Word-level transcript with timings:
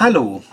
Hallo, 0.00 0.44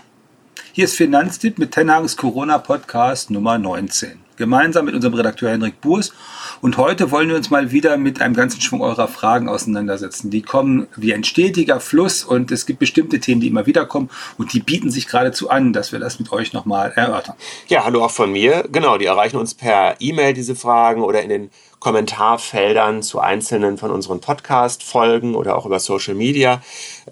hier 0.72 0.86
ist 0.86 0.96
Finanztipp 0.96 1.56
mit 1.60 1.70
Tenhagens 1.70 2.16
Corona 2.16 2.58
Podcast 2.58 3.30
Nummer 3.30 3.58
19. 3.58 4.18
Gemeinsam 4.34 4.86
mit 4.86 4.94
unserem 4.96 5.14
Redakteur 5.14 5.52
Henrik 5.52 5.80
Burs. 5.80 6.12
Und 6.60 6.76
heute 6.78 7.12
wollen 7.12 7.28
wir 7.28 7.36
uns 7.36 7.48
mal 7.48 7.70
wieder 7.70 7.96
mit 7.96 8.20
einem 8.20 8.34
ganzen 8.34 8.60
Schwung 8.60 8.80
eurer 8.80 9.06
Fragen 9.06 9.48
auseinandersetzen. 9.48 10.30
Die 10.30 10.42
kommen 10.42 10.88
wie 10.96 11.14
ein 11.14 11.22
stetiger 11.22 11.78
Fluss 11.78 12.24
und 12.24 12.50
es 12.50 12.66
gibt 12.66 12.80
bestimmte 12.80 13.20
Themen, 13.20 13.40
die 13.40 13.46
immer 13.46 13.66
wieder 13.66 13.86
kommen 13.86 14.10
und 14.36 14.52
die 14.52 14.58
bieten 14.58 14.90
sich 14.90 15.06
geradezu 15.06 15.48
an, 15.48 15.72
dass 15.72 15.92
wir 15.92 16.00
das 16.00 16.18
mit 16.18 16.32
euch 16.32 16.52
nochmal 16.52 16.92
erörtern. 16.96 17.36
Ja, 17.68 17.84
hallo 17.84 18.04
auch 18.04 18.10
von 18.10 18.32
mir. 18.32 18.64
Genau, 18.72 18.98
die 18.98 19.06
erreichen 19.06 19.36
uns 19.36 19.54
per 19.54 19.94
E-Mail 20.00 20.34
diese 20.34 20.56
Fragen 20.56 21.02
oder 21.02 21.22
in 21.22 21.28
den 21.28 21.50
Kommentarfeldern 21.78 23.02
zu 23.02 23.20
einzelnen 23.20 23.78
von 23.78 23.90
unseren 23.90 24.20
Podcast-Folgen 24.20 25.34
oder 25.34 25.56
auch 25.56 25.66
über 25.66 25.78
Social 25.78 26.14
Media, 26.14 26.62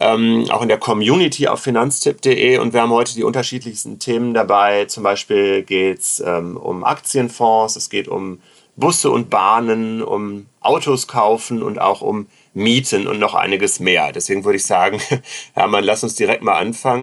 ähm, 0.01 0.47
auch 0.51 0.63
in 0.63 0.69
der 0.69 0.79
Community 0.79 1.49
auf 1.49 1.61
finanztipp.de. 1.61 2.59
Und 2.59 2.73
wir 2.73 2.83
haben 2.83 2.91
heute 2.91 3.15
die 3.15 3.25
unterschiedlichsten 3.25 3.99
Themen 3.99 4.35
dabei. 4.35 4.87
Zum 4.87 5.03
Beispiel 5.03 5.63
geht 5.63 6.01
es 6.01 6.21
ähm, 6.21 6.57
um 6.57 6.85
Aktienfonds, 6.85 7.77
es 7.77 7.91
geht 7.91 8.09
um 8.09 8.41
Busse 8.77 9.11
und 9.11 9.31
Bahnen, 9.31 10.03
um 10.03 10.47
Autos 10.61 11.07
kaufen 11.07 11.63
und 11.63 11.81
auch 11.81 12.01
um 12.01 12.27
Mieten 12.55 13.07
und 13.07 13.19
noch 13.19 13.35
einiges 13.35 13.81
mehr. 13.81 14.13
Deswegen 14.13 14.45
würde 14.45 14.57
ich 14.57 14.67
sagen, 14.67 15.01
Hermann, 15.55 15.85
lass 15.85 16.03
uns 16.03 16.15
direkt 16.15 16.43
mal 16.43 16.55
anfangen. 16.55 17.03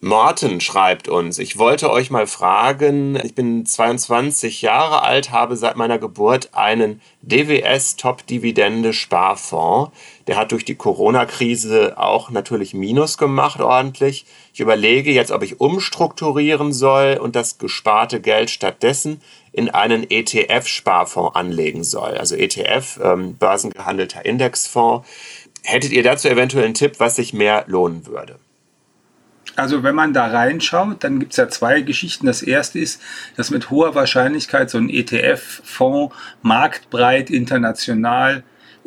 Morten 0.00 0.60
schreibt 0.60 1.08
uns, 1.08 1.40
ich 1.40 1.58
wollte 1.58 1.90
euch 1.90 2.08
mal 2.12 2.28
fragen, 2.28 3.18
ich 3.24 3.34
bin 3.34 3.66
22 3.66 4.62
Jahre 4.62 5.02
alt, 5.02 5.32
habe 5.32 5.56
seit 5.56 5.76
meiner 5.76 5.98
Geburt 5.98 6.50
einen 6.52 7.00
DWS 7.22 7.96
Top 7.96 8.24
Dividende 8.24 8.92
Sparfonds. 8.92 9.90
Der 10.28 10.36
hat 10.36 10.52
durch 10.52 10.64
die 10.64 10.76
Corona-Krise 10.76 11.98
auch 11.98 12.30
natürlich 12.30 12.74
Minus 12.74 13.18
gemacht 13.18 13.60
ordentlich. 13.60 14.24
Ich 14.54 14.60
überlege 14.60 15.10
jetzt, 15.10 15.32
ob 15.32 15.42
ich 15.42 15.58
umstrukturieren 15.58 16.72
soll 16.72 17.18
und 17.20 17.34
das 17.34 17.58
gesparte 17.58 18.20
Geld 18.20 18.50
stattdessen 18.50 19.20
in 19.50 19.68
einen 19.68 20.04
ETF-Sparfonds 20.08 21.34
anlegen 21.34 21.82
soll. 21.82 22.16
Also 22.16 22.36
ETF, 22.36 23.00
ähm, 23.02 23.36
börsengehandelter 23.36 24.24
Indexfonds. 24.24 25.08
Hättet 25.64 25.90
ihr 25.90 26.04
dazu 26.04 26.28
eventuell 26.28 26.66
einen 26.66 26.74
Tipp, 26.74 27.00
was 27.00 27.16
sich 27.16 27.32
mehr 27.32 27.64
lohnen 27.66 28.06
würde? 28.06 28.38
Also 29.56 29.82
wenn 29.82 29.94
man 29.94 30.12
da 30.12 30.26
reinschaut, 30.26 31.02
dann 31.04 31.20
gibt 31.20 31.32
es 31.32 31.36
ja 31.36 31.48
zwei 31.48 31.80
Geschichten. 31.80 32.26
Das 32.26 32.42
erste 32.42 32.78
ist, 32.78 33.00
dass 33.36 33.50
mit 33.50 33.70
hoher 33.70 33.94
Wahrscheinlichkeit 33.94 34.70
so 34.70 34.78
ein 34.78 34.88
ETF-Fonds 34.88 36.14
marktbreit 36.42 37.30
international 37.30 38.42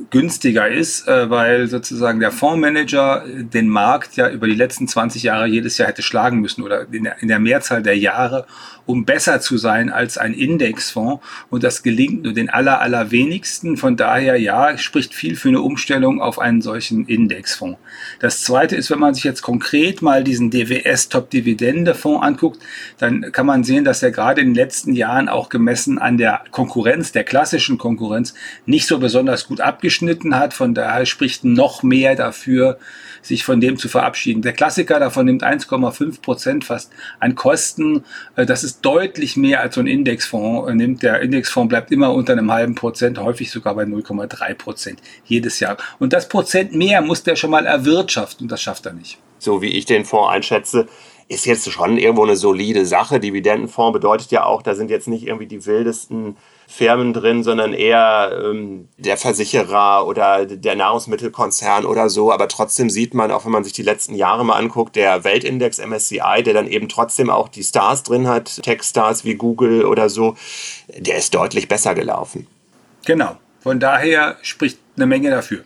günstiger 0.09 0.67
ist, 0.67 1.07
äh, 1.07 1.29
weil 1.29 1.67
sozusagen 1.67 2.19
der 2.19 2.31
Fondsmanager 2.31 3.23
den 3.27 3.67
Markt 3.67 4.15
ja 4.15 4.29
über 4.29 4.47
die 4.47 4.55
letzten 4.55 4.87
20 4.87 5.23
Jahre 5.23 5.47
jedes 5.47 5.77
Jahr 5.77 5.89
hätte 5.89 6.01
schlagen 6.01 6.39
müssen 6.39 6.63
oder 6.63 6.87
in 6.91 7.03
der, 7.03 7.21
in 7.21 7.27
der 7.27 7.39
Mehrzahl 7.39 7.83
der 7.83 7.97
Jahre, 7.97 8.45
um 8.85 9.05
besser 9.05 9.39
zu 9.39 9.57
sein 9.57 9.89
als 9.91 10.17
ein 10.17 10.33
Indexfonds. 10.33 11.23
Und 11.49 11.63
das 11.63 11.83
gelingt 11.83 12.23
nur 12.23 12.33
den 12.33 12.49
aller, 12.49 12.81
allerwenigsten. 12.81 13.77
Von 13.77 13.95
daher, 13.95 14.37
ja, 14.39 14.77
spricht 14.77 15.13
viel 15.13 15.35
für 15.35 15.49
eine 15.49 15.61
Umstellung 15.61 16.21
auf 16.21 16.39
einen 16.39 16.61
solchen 16.61 17.05
Indexfonds. 17.05 17.77
Das 18.19 18.41
zweite 18.41 18.75
ist, 18.75 18.89
wenn 18.89 18.99
man 18.99 19.13
sich 19.13 19.23
jetzt 19.23 19.41
konkret 19.41 20.01
mal 20.01 20.23
diesen 20.23 20.49
DWS 20.49 21.09
Top 21.09 21.29
Dividende 21.29 21.93
Fonds 21.93 22.25
anguckt, 22.25 22.59
dann 22.97 23.31
kann 23.31 23.45
man 23.45 23.63
sehen, 23.63 23.85
dass 23.85 24.01
er 24.03 24.11
gerade 24.11 24.41
in 24.41 24.47
den 24.47 24.55
letzten 24.55 24.93
Jahren 24.93 25.29
auch 25.29 25.49
gemessen 25.49 25.99
an 25.99 26.17
der 26.17 26.41
Konkurrenz, 26.51 27.11
der 27.11 27.23
klassischen 27.23 27.77
Konkurrenz, 27.77 28.33
nicht 28.65 28.87
so 28.87 28.99
besonders 28.99 29.47
gut 29.47 29.61
abgeschlossen 29.61 29.90
abgeschnitten 29.91 30.37
hat. 30.37 30.53
Von 30.53 30.73
daher 30.73 31.05
spricht 31.05 31.43
noch 31.43 31.83
mehr 31.83 32.15
dafür, 32.15 32.77
sich 33.21 33.43
von 33.43 33.59
dem 33.59 33.77
zu 33.77 33.89
verabschieden. 33.89 34.41
Der 34.41 34.53
Klassiker 34.53 34.99
davon 34.99 35.25
nimmt 35.25 35.43
1,5 35.43 36.21
Prozent 36.21 36.63
fast 36.63 36.91
an 37.19 37.35
Kosten. 37.35 38.03
Äh, 38.35 38.45
das 38.45 38.63
ist 38.63 38.81
deutlich 38.81 39.35
mehr 39.35 39.59
als 39.59 39.75
so 39.75 39.81
ein 39.81 39.87
Indexfonds 39.87 40.69
äh, 40.69 40.73
nimmt. 40.73 41.03
Der 41.03 41.21
Indexfonds 41.21 41.69
bleibt 41.69 41.91
immer 41.91 42.13
unter 42.13 42.33
einem 42.33 42.51
halben 42.51 42.75
Prozent, 42.75 43.19
häufig 43.19 43.51
sogar 43.51 43.75
bei 43.75 43.83
0,3 43.83 44.53
Prozent 44.55 44.99
jedes 45.25 45.59
Jahr. 45.59 45.77
Und 45.99 46.13
das 46.13 46.29
Prozent 46.29 46.73
mehr 46.73 47.01
muss 47.01 47.23
der 47.23 47.35
schon 47.35 47.51
mal 47.51 47.65
erwirtschaften 47.65 48.45
und 48.45 48.51
das 48.51 48.61
schafft 48.61 48.85
er 48.85 48.93
nicht. 48.93 49.17
So 49.39 49.61
wie 49.61 49.69
ich 49.69 49.85
den 49.85 50.05
Fonds 50.05 50.31
einschätze, 50.31 50.87
ist 51.31 51.45
jetzt 51.45 51.71
schon 51.71 51.97
irgendwo 51.97 52.23
eine 52.23 52.35
solide 52.35 52.85
Sache. 52.85 53.21
Dividendenfonds 53.21 53.93
bedeutet 53.93 54.31
ja 54.31 54.43
auch, 54.43 54.61
da 54.61 54.75
sind 54.75 54.91
jetzt 54.91 55.07
nicht 55.07 55.25
irgendwie 55.25 55.47
die 55.47 55.65
wildesten 55.65 56.35
Firmen 56.67 57.13
drin, 57.13 57.43
sondern 57.43 57.73
eher 57.73 58.37
ähm, 58.43 58.89
der 58.97 59.15
Versicherer 59.15 60.05
oder 60.05 60.45
der 60.45 60.75
Nahrungsmittelkonzern 60.75 61.85
oder 61.85 62.09
so. 62.09 62.33
Aber 62.33 62.49
trotzdem 62.49 62.89
sieht 62.89 63.13
man, 63.13 63.31
auch 63.31 63.45
wenn 63.45 63.53
man 63.53 63.63
sich 63.63 63.71
die 63.71 63.81
letzten 63.81 64.15
Jahre 64.15 64.43
mal 64.43 64.57
anguckt, 64.57 64.97
der 64.97 65.23
Weltindex 65.23 65.79
MSCI, 65.79 66.43
der 66.43 66.53
dann 66.53 66.67
eben 66.67 66.89
trotzdem 66.89 67.29
auch 67.29 67.47
die 67.47 67.63
Stars 67.63 68.03
drin 68.03 68.27
hat, 68.27 68.61
Tech-Stars 68.61 69.23
wie 69.23 69.35
Google 69.35 69.85
oder 69.85 70.09
so, 70.09 70.35
der 70.97 71.15
ist 71.15 71.33
deutlich 71.33 71.69
besser 71.69 71.95
gelaufen. 71.95 72.45
Genau. 73.05 73.37
Von 73.61 73.79
daher 73.79 74.35
spricht 74.41 74.79
eine 74.97 75.05
Menge 75.05 75.29
dafür. 75.29 75.63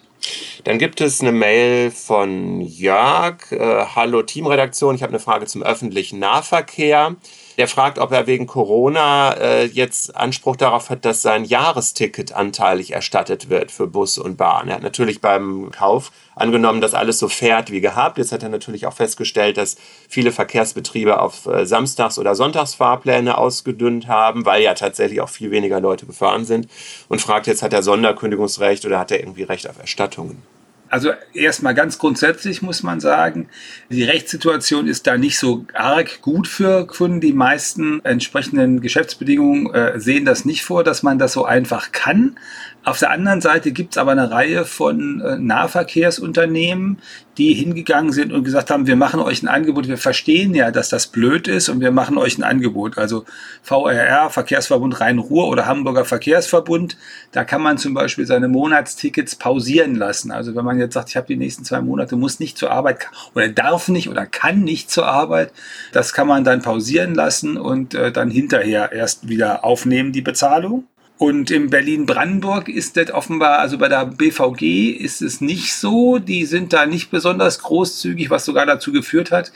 Dann 0.64 0.80
gibt 0.80 1.02
es 1.02 1.22
eine 1.22 1.32
Mail 1.32 1.92
von 1.92 2.62
Jörg. 2.62 3.52
Äh, 3.52 3.86
Hallo 3.96 4.24
Teamredaktion, 4.24 4.96
ich 4.96 5.04
habe 5.04 5.12
eine 5.12 5.20
Frage 5.20 5.46
zum 5.46 5.64
öffentlichen 5.64 6.20
Nahverkehr. 6.20 7.16
Der 7.58 7.68
fragt, 7.68 8.00
ob 8.00 8.12
er 8.12 8.28
wegen 8.28 8.48
Corona 8.48 9.34
äh, 9.34 9.66
jetzt 9.66 10.16
Anspruch 10.16 10.56
darauf 10.56 10.90
hat, 10.90 11.06
dass 11.06 11.22
sein 11.22 11.46
Jahresticket 11.46 12.34
anteilig 12.34 12.92
erstattet 12.92 13.50
wird 13.50 13.72
für 13.72 13.88
Bus 13.88 14.18
und 14.18 14.36
Bahn. 14.38 14.68
Er 14.68 14.76
hat 14.76 14.84
natürlich 14.84 15.22
beim 15.22 15.72
Kauf 15.72 16.12
angenommen, 16.36 16.82
dass 16.82 16.94
alles 16.94 17.18
so 17.18 17.30
fährt 17.30 17.72
wie 17.72 17.82
gehabt. 17.82 18.18
Jetzt 18.18 18.34
hat 18.34 18.44
er 18.44 18.50
natürlich 18.50 18.86
auch 18.88 18.94
festgestellt, 18.94 19.58
dass 19.58 19.78
viele 20.10 20.32
Verkehrsbetriebe 20.32 21.20
auf 21.20 21.46
äh, 21.46 21.66
Samstags- 21.66 22.20
oder 22.20 22.36
Sonntagsfahrpläne 22.36 23.38
ausgedünnt 23.38 24.08
haben, 24.08 24.46
weil 24.46 24.62
ja 24.62 24.74
tatsächlich 24.74 25.22
auch 25.22 25.30
viel 25.30 25.52
weniger 25.52 25.80
Leute 25.80 26.06
gefahren 26.06 26.44
sind. 26.44 26.68
Und 27.08 27.22
fragt 27.22 27.48
jetzt, 27.48 27.64
hat 27.64 27.74
er 27.74 27.84
Sonderkündigungsrecht 27.84 28.86
oder 28.86 29.00
hat 29.00 29.12
er 29.12 29.20
irgendwie 29.20 29.44
Recht 29.44 29.70
auf 29.70 29.80
Erstattungen? 29.80 30.55
Also 30.96 31.12
erstmal 31.34 31.76
ganz 31.76 32.00
grundsätzlich 32.00 32.62
muss 32.62 32.82
man 32.82 33.02
sagen, 33.02 33.50
die 33.90 34.06
Rechtssituation 34.06 34.88
ist 34.88 35.06
da 35.08 35.18
nicht 35.18 35.38
so 35.38 35.66
arg 35.74 36.22
gut 36.22 36.48
für 36.48 36.88
Kunden. 36.88 37.20
Die 37.20 37.34
meisten 37.34 38.00
entsprechenden 38.06 38.80
Geschäftsbedingungen 38.80 39.74
äh, 39.74 40.00
sehen 40.00 40.24
das 40.24 40.46
nicht 40.46 40.64
vor, 40.64 40.86
dass 40.86 41.04
man 41.04 41.20
das 41.20 41.34
so 41.34 41.44
einfach 41.44 41.92
kann. 41.92 42.38
Auf 42.86 43.00
der 43.00 43.10
anderen 43.10 43.42
Seite 43.42 43.72
gibt 43.72 43.94
es 43.94 43.98
aber 43.98 44.12
eine 44.12 44.30
Reihe 44.30 44.64
von 44.64 45.20
äh, 45.20 45.40
Nahverkehrsunternehmen, 45.40 47.00
die 47.40 47.56
hingegangen 47.56 48.12
sind 48.12 48.32
und 48.32 48.44
gesagt 48.44 48.70
haben, 48.70 48.86
wir 48.86 48.96
machen 48.96 49.20
euch 49.22 49.42
ein 49.42 49.48
Angebot. 49.48 49.88
Wir 49.88 49.98
verstehen 49.98 50.54
ja, 50.54 50.70
dass 50.70 50.90
das 50.90 51.08
blöd 51.08 51.48
ist 51.48 51.68
und 51.68 51.80
wir 51.80 51.90
machen 51.90 52.20
euch 52.20 52.38
ein 52.38 52.44
Angebot. 52.44 53.00
Also 53.00 53.26
VRR, 53.64 54.30
Verkehrsverbund 54.30 55.02
Rhein-Ruhr 55.02 55.48
oder 55.48 55.66
Hamburger 55.66 56.06
Verkehrsverbund, 56.06 56.96
da 57.32 57.44
kann 57.44 57.64
man 57.64 57.80
zum 57.80 57.96
Beispiel 57.96 58.28
seine 58.28 58.50
Monatstickets 58.50 59.36
pausieren 59.36 59.96
lassen. 59.96 60.30
Also 60.30 60.56
wenn 60.56 60.64
man 60.64 60.78
jetzt 60.78 60.94
sagt, 60.94 61.10
ich 61.10 61.18
habe 61.18 61.26
die 61.26 61.38
nächsten 61.38 61.66
zwei 61.66 61.82
Monate, 61.82 62.16
muss 62.16 62.40
nicht 62.40 62.56
zur 62.56 62.70
Arbeit 62.70 63.08
oder 63.34 63.50
darf 63.50 63.88
nicht 63.88 64.10
oder 64.10 64.28
kann 64.28 64.62
nicht 64.62 64.92
zur 64.92 65.08
Arbeit, 65.08 65.52
das 65.92 66.14
kann 66.14 66.28
man 66.28 66.44
dann 66.44 66.62
pausieren 66.62 67.16
lassen 67.16 67.58
und 67.58 67.96
äh, 67.96 68.12
dann 68.12 68.30
hinterher 68.30 68.92
erst 68.92 69.28
wieder 69.28 69.66
aufnehmen, 69.66 70.12
die 70.12 70.22
Bezahlung. 70.22 70.86
Und 71.18 71.50
in 71.50 71.70
Berlin-Brandenburg 71.70 72.68
ist 72.68 72.98
das 72.98 73.12
offenbar, 73.12 73.60
also 73.60 73.78
bei 73.78 73.88
der 73.88 74.06
BVG 74.06 74.90
ist 74.90 75.22
es 75.22 75.40
nicht 75.40 75.74
so. 75.74 76.20
Die 76.20 76.46
sind 76.46 76.74
da 76.74 76.86
nicht 76.86 77.10
besonders 77.10 77.60
großzügig, 77.60 78.30
was 78.30 78.44
sogar 78.44 78.66
dazu 78.66 78.92
geführt 78.92 79.32
hat, 79.32 79.54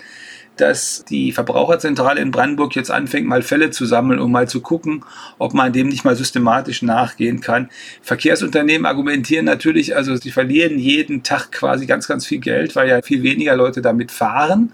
dass 0.55 1.03
die 1.03 1.33
Verbraucherzentrale 1.33 2.21
in 2.21 2.31
Brandenburg 2.31 2.75
jetzt 2.77 2.91
anfängt, 2.91 3.27
mal 3.27 3.41
Fälle 3.41 3.71
zu 3.71 3.85
sammeln, 3.85 4.19
um 4.19 4.31
mal 4.31 4.47
zu 4.47 4.61
gucken, 4.61 5.03
ob 5.37 5.53
man 5.53 5.73
dem 5.73 5.89
nicht 5.89 6.05
mal 6.05 6.15
systematisch 6.15 6.81
nachgehen 6.81 7.41
kann. 7.41 7.69
Verkehrsunternehmen 8.01 8.85
argumentieren 8.85 9.45
natürlich, 9.45 9.97
also 9.97 10.15
sie 10.15 10.31
verlieren 10.31 10.79
jeden 10.79 11.23
Tag 11.23 11.51
quasi 11.51 11.85
ganz, 11.85 12.07
ganz 12.07 12.25
viel 12.25 12.39
Geld, 12.39 12.75
weil 12.77 12.87
ja 12.87 13.01
viel 13.01 13.21
weniger 13.21 13.57
Leute 13.57 13.81
damit 13.81 14.11
fahren. 14.13 14.71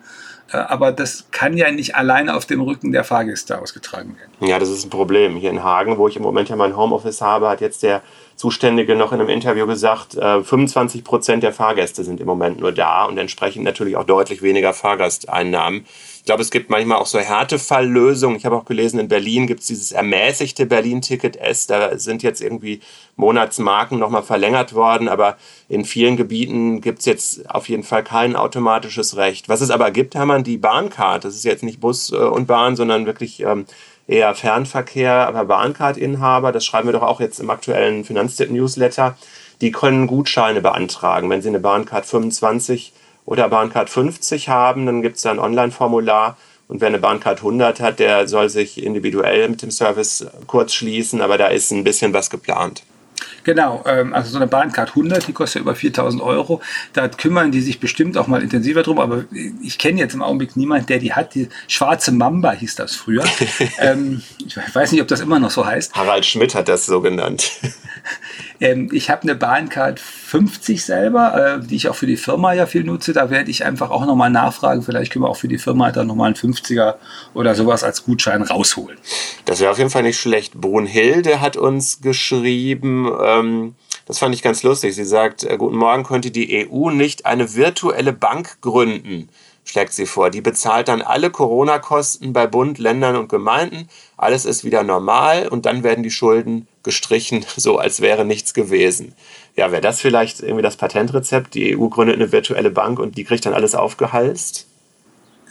Äh, 0.52 0.58
aber 0.58 0.92
das 0.92 1.26
kann 1.32 1.58
ja 1.58 1.72
nicht 1.72 1.96
alleine 1.96 2.36
auf 2.36 2.46
dem 2.46 2.62
Rücken 2.62 2.92
der 2.92 3.04
Fahrgäste 3.04 3.60
ausgetragen 3.60 4.18
werden. 4.18 4.50
Ja, 4.50 4.60
das 4.60 4.70
ist 4.70 4.86
ein 4.86 4.90
Problem. 4.90 5.36
Hier 5.36 5.50
in 5.50 5.64
Hagen, 5.64 5.98
wo 5.98 6.08
ich 6.08 6.16
im 6.16 6.24
Moment 6.24 6.50
ja 6.50 6.56
mein 6.56 6.76
Homeoffice 6.76 7.22
habe, 7.22 7.50
hat 7.50 7.62
jetzt 7.62 7.84
der 7.84 8.02
Zuständige 8.36 8.96
noch 8.96 9.14
in 9.14 9.22
einem 9.22 9.30
Interview 9.30 9.66
gesagt, 9.66 10.14
25 10.14 11.02
äh, 11.02 11.04
Prozent 11.04 11.44
der 11.44 11.54
Fahrgäste 11.54 12.04
sind 12.04 12.20
im 12.20 12.28
Moment 12.28 12.60
nur 12.60 12.72
da 12.72 13.06
und 13.06 13.18
entsprechend 13.18 13.64
natürlich 13.64 13.96
auch 13.96 14.04
deutlich 14.04 14.42
weniger 14.42 14.74
Fahrgasteinnahmen. 14.74 15.86
Ich 16.26 16.28
glaube, 16.28 16.42
es 16.42 16.50
gibt 16.50 16.72
manchmal 16.72 16.98
auch 16.98 17.06
so 17.06 17.20
Härtefalllösungen. 17.20 18.36
Ich 18.36 18.46
habe 18.48 18.56
auch 18.56 18.66
gelesen, 18.66 19.00
in 19.00 19.08
Berlin 19.08 19.46
gibt 19.46 19.60
es 19.60 19.68
dieses 19.68 19.92
ermäßigte 19.92 20.66
Berlin-Ticket 20.66 21.36
S. 21.36 21.68
Da 21.68 22.00
sind 22.00 22.24
jetzt 22.24 22.42
irgendwie 22.42 22.80
Monatsmarken 23.16 24.00
nochmal 24.00 24.24
verlängert 24.24 24.74
worden, 24.74 25.08
aber 25.08 25.38
in 25.70 25.86
vielen 25.86 26.18
Gebieten 26.18 26.82
gibt 26.82 26.98
es 26.98 27.06
jetzt 27.06 27.48
auf 27.48 27.70
jeden 27.70 27.84
Fall 27.84 28.04
kein 28.04 28.36
automatisches 28.36 29.18
Recht. 29.18 29.50
Was 29.50 29.62
es 29.62 29.70
aber 29.70 29.92
gibt, 29.92 30.16
Hermann, 30.16 30.44
die 30.44 30.58
Bahncard. 30.58 31.26
Das 31.26 31.36
ist 31.36 31.46
jetzt 31.46 31.62
nicht 31.62 31.80
Bus 31.80 32.12
äh, 32.12 32.16
und 32.16 32.48
Bahn, 32.48 32.76
sondern 32.76 33.06
wirklich 33.06 33.42
ähm, 33.42 33.68
eher 34.08 34.34
Fernverkehr, 34.34 35.28
aber 35.28 35.46
Bahncard-Inhaber, 35.46 36.52
das 36.52 36.66
schreiben 36.66 36.88
wir 36.88 36.94
doch 36.94 37.04
auch 37.04 37.20
jetzt 37.20 37.40
im 37.40 37.52
aktuellen 37.52 38.04
Finanztipp-Newsletter, 38.04 39.16
die 39.62 39.72
können 39.72 40.08
Gutscheine 40.08 40.62
beantragen, 40.62 41.30
wenn 41.30 41.44
sie 41.44 41.50
eine 41.50 41.60
Bahncard 41.60 42.08
25 42.08 42.94
oder 43.26 43.50
Bahncard 43.50 43.90
50 43.90 44.50
haben, 44.50 44.86
dann 44.86 45.02
gibt 45.02 45.18
es 45.18 45.24
da 45.24 45.32
ein 45.32 45.40
Online-Formular. 45.40 46.38
Und 46.68 46.82
wer 46.82 46.88
eine 46.88 47.00
Bahncard 47.00 47.40
100 47.40 47.80
hat, 47.80 48.00
der 48.00 48.28
soll 48.28 48.50
sich 48.50 48.84
individuell 48.84 49.50
mit 49.50 49.62
dem 49.62 49.72
Service 49.72 50.26
kurz 50.48 50.74
schließen, 50.74 51.22
aber 51.22 51.38
da 51.38 51.48
ist 51.48 51.72
ein 51.72 51.84
bisschen 51.84 52.14
was 52.14 52.30
geplant. 52.30 52.84
Genau, 53.44 53.84
ähm, 53.86 54.14
also 54.14 54.32
so 54.32 54.38
eine 54.38 54.48
Bahncard 54.48 54.90
100, 54.90 55.28
die 55.28 55.34
kostet 55.34 55.56
ja 55.56 55.62
über 55.62 55.76
4000 55.76 56.22
Euro. 56.22 56.62
Da 56.94 57.08
kümmern 57.08 57.52
die 57.52 57.62
sich 57.62 57.80
bestimmt 57.80 58.18
auch 58.18 58.28
mal 58.28 58.42
intensiver 58.42 58.84
drum, 58.84 59.00
aber 59.00 59.26
ich 59.62 59.78
kenne 59.78 60.00
jetzt 60.00 60.16
im 60.16 60.22
Augenblick 60.22 60.56
niemanden, 60.56 60.88
der 60.88 61.00
die 61.00 61.14
hat. 61.14 61.36
Die 61.36 61.50
schwarze 61.68 62.12
Mamba 62.12 62.52
hieß 62.52 62.76
das 62.76 62.96
früher. 62.96 63.24
ähm, 63.80 64.24
ich 64.46 64.58
weiß 64.58 64.92
nicht, 64.92 65.02
ob 65.02 65.08
das 65.08 65.22
immer 65.22 65.40
noch 65.40 65.52
so 65.52 65.66
heißt. 65.66 65.94
Harald 65.94 66.26
Schmidt 66.26 66.56
hat 66.56 66.68
das 66.68 66.86
so 66.86 67.02
genannt. 67.02 67.52
ähm, 68.60 68.90
ich 68.92 69.10
habe 69.10 69.24
eine 69.24 69.36
Bahncard 69.36 70.00
50 70.00 70.84
selber, 70.84 71.60
äh, 71.62 71.66
die 71.66 71.76
ich 71.76 71.88
auch 71.90 71.96
für 71.96 72.08
die 72.08 72.18
Firma 72.18 72.54
ja 72.54 72.66
viel 72.66 72.84
nutze. 72.84 73.14
Da 73.14 73.30
werde 73.30 73.52
ich 73.52 73.64
einfach 73.64 73.92
auch 73.92 74.06
nochmal 74.06 74.30
nachfragen. 74.30 74.82
Vielleicht 74.82 75.12
können 75.12 75.24
wir 75.24 75.30
auch 75.30 75.38
für 75.38 75.48
die 75.48 75.58
Firma 75.58 75.92
dann 75.92 76.08
nochmal 76.08 76.28
einen 76.28 76.36
50er 76.36 76.96
oder 77.34 77.56
sowas 77.56 77.84
als 77.84 78.04
Gutschein 78.04 78.42
rausholen. 78.42 78.98
Das 79.46 79.60
wäre 79.60 79.72
auf 79.72 79.78
jeden 79.78 79.90
Fall 79.90 80.04
nicht 80.04 80.20
schlecht. 80.20 80.56
Brunhilde 80.56 81.42
hat 81.42 81.58
uns 81.58 82.02
geschrieben, 82.02 83.05
ähm, 83.22 83.76
das 84.06 84.20
fand 84.20 84.36
ich 84.36 84.42
ganz 84.42 84.64
lustig. 84.64 84.96
Sie 84.96 85.06
sagt, 85.06 85.44
äh, 85.44 85.58
guten 85.58 85.78
Morgen, 85.78 86.04
könnte 86.04 86.32
die 86.32 86.68
EU 86.70 86.90
nicht 86.90 87.26
eine 87.26 87.56
virtuelle 87.56 88.14
Bank 88.14 88.62
gründen? 88.62 89.30
schlägt 89.66 89.94
sie 89.94 90.06
vor. 90.06 90.30
Die 90.30 90.42
bezahlt 90.42 90.88
dann 90.88 91.02
alle 91.02 91.32
Corona-Kosten 91.32 92.34
bei 92.34 92.48
Bund, 92.48 92.78
Ländern 92.78 93.16
und 93.16 93.30
Gemeinden. 93.30 93.90
Alles 94.16 94.46
ist 94.46 94.64
wieder 94.64 94.84
normal 94.84 95.48
und 95.48 95.66
dann 95.66 95.84
werden 95.84 96.04
die 96.04 96.12
Schulden 96.12 96.68
gestrichen, 96.84 97.46
so 97.58 97.78
als 97.78 98.00
wäre 98.00 98.24
nichts 98.24 98.54
gewesen. 98.54 99.16
Ja, 99.56 99.72
wäre 99.72 99.82
das 99.82 100.00
vielleicht 100.00 100.42
irgendwie 100.42 100.62
das 100.62 100.78
Patentrezept? 100.78 101.56
Die 101.56 101.76
EU 101.76 101.88
gründet 101.88 102.16
eine 102.16 102.32
virtuelle 102.32 102.72
Bank 102.72 103.00
und 103.00 103.18
die 103.18 103.24
kriegt 103.24 103.46
dann 103.46 103.54
alles 103.54 103.76
aufgehalst? 103.76 104.68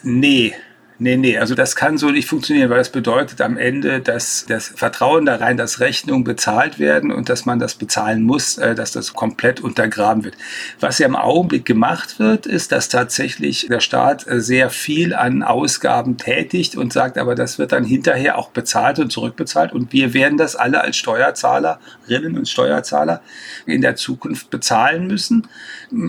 Nee, 0.03 0.55
Nee, 1.01 1.17
nee, 1.17 1.39
also 1.39 1.57
das 1.57 1.75
kann 1.75 1.99
so 1.99 2.11
nicht 2.11 2.29
funktionieren, 2.29 2.71
weil 2.71 2.79
das 2.79 2.93
bedeutet 2.93 3.41
am 3.41 3.57
Ende, 3.57 3.99
dass 3.99 4.47
das 4.47 4.69
Vertrauen 4.69 5.27
da 5.27 5.35
rein, 5.35 5.57
dass 5.57 5.81
Rechnungen 5.81 6.23
bezahlt 6.23 6.79
werden 6.79 7.11
und 7.11 7.29
dass 7.29 7.47
man 7.47 7.59
das 7.59 7.75
bezahlen 7.75 8.23
muss, 8.23 8.59
äh, 8.59 8.77
dass 8.77 8.93
das 8.93 9.13
komplett 9.13 9.61
untergraben 9.61 10.23
wird. 10.23 10.37
Was 10.79 11.01
ja 11.01 11.09
im 11.09 11.17
Augenblick 11.17 11.65
gemacht 11.65 12.21
wird, 12.21 12.47
ist, 12.47 12.71
dass 12.71 12.89
tatsächlich 12.89 13.67
der 13.69 13.81
Staat 13.81 14.29
äh, 14.29 14.41
sehr 14.41 14.71
viel 14.71 15.15
an 15.15 15.43
Ausgaben 15.43 16.17
tätigt 16.17 16.77
und 16.77 16.93
sagt, 16.93 17.19
aber 17.19 17.35
das 17.35 17.59
wird 17.59 17.73
dann 17.73 17.85
hinterher 17.85 18.39
auch 18.39 18.51
bezahlt 18.51 19.01
und 19.01 19.11
zurückbezahlt 19.11 19.73
und 19.73 19.93
wir 19.93 20.15
werden 20.15 20.39
das 20.39 20.55
alle 20.55 20.81
als 20.81 20.97
Steuerzahlerinnen 20.97 22.39
und 22.39 22.49
Steuerzahler 22.49 23.21
in 23.67 23.81
der 23.81 23.97
Zukunft 23.97 24.49
bezahlen 24.51 25.09
müssen, 25.09 25.49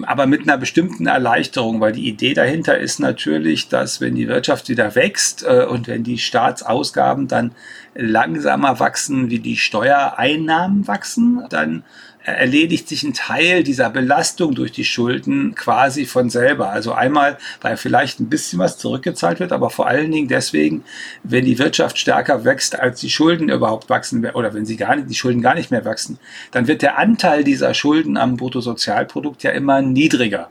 aber 0.04 0.28
mit 0.28 0.44
einer 0.44 0.60
bestimmten 0.60 1.08
Erleichterung, 1.08 1.82
weil 1.82 1.94
die 1.94 2.08
Idee 2.08 2.36
dahinter 2.36 2.78
ist 2.78 3.00
natürlich, 3.00 3.68
dass 3.68 4.00
wenn 4.00 4.14
die 4.14 4.28
Wirtschaft 4.28 4.75
wieder 4.76 4.96
wächst 4.96 5.44
äh, 5.44 5.66
und 5.66 5.88
wenn 5.88 6.04
die 6.04 6.18
Staatsausgaben 6.18 7.28
dann 7.30 7.52
langsamer 7.96 8.80
wachsen, 8.82 9.30
wie 9.30 9.40
die 9.40 9.56
Steuereinnahmen 9.56 10.86
wachsen, 10.88 11.46
dann 11.50 11.84
erledigt 12.26 12.90
sich 12.90 13.04
ein 13.04 13.14
Teil 13.14 13.64
dieser 13.64 13.90
Belastung 13.90 14.56
durch 14.56 14.72
die 14.72 14.84
Schulden 14.84 15.54
quasi 15.56 16.06
von 16.06 16.30
selber. 16.30 16.72
Also 16.72 16.92
einmal, 16.92 17.38
weil 17.62 17.78
vielleicht 17.78 18.20
ein 18.20 18.30
bisschen 18.30 18.60
was 18.60 18.78
zurückgezahlt 18.78 19.40
wird, 19.40 19.52
aber 19.52 19.70
vor 19.70 19.88
allen 19.88 20.12
Dingen 20.12 20.28
deswegen, 20.28 20.84
wenn 21.24 21.46
die 21.46 21.60
Wirtschaft 21.60 21.98
stärker 21.98 22.44
wächst, 22.44 22.80
als 22.80 23.00
die 23.00 23.10
Schulden 23.10 23.50
überhaupt 23.50 23.90
wachsen 23.90 24.26
oder 24.32 24.54
wenn 24.54 24.66
sie 24.66 24.76
gar 24.76 24.96
nicht, 24.96 25.10
die 25.10 25.16
Schulden 25.16 25.42
gar 25.42 25.56
nicht 25.56 25.72
mehr 25.72 25.86
wachsen, 25.86 26.18
dann 26.52 26.68
wird 26.68 26.82
der 26.82 26.98
Anteil 26.98 27.44
dieser 27.44 27.74
Schulden 27.74 28.18
am 28.18 28.38
Bruttosozialprodukt 28.38 29.44
ja 29.44 29.52
immer 29.52 29.82
niedriger. 29.82 30.50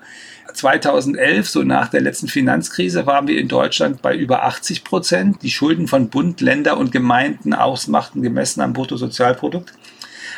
2011, 0.55 1.49
so 1.49 1.63
nach 1.63 1.89
der 1.89 2.01
letzten 2.01 2.29
Finanzkrise, 2.29 3.07
waren 3.07 3.29
wir 3.29 3.39
in 3.39 3.49
Deutschland 3.49 4.01
bei 4.03 4.17
über 4.17 4.45
80 4.45 4.85
Prozent. 4.85 5.43
Die 5.43 5.51
Schulden 5.51 5.89
von 5.89 6.09
Bund, 6.09 6.41
Länder 6.41 6.79
und 6.79 6.93
Gemeinden 6.93 7.53
ausmachten 7.53 8.23
gemessen 8.23 8.61
am 8.61 8.73
Bruttosozialprodukt. 8.73 9.73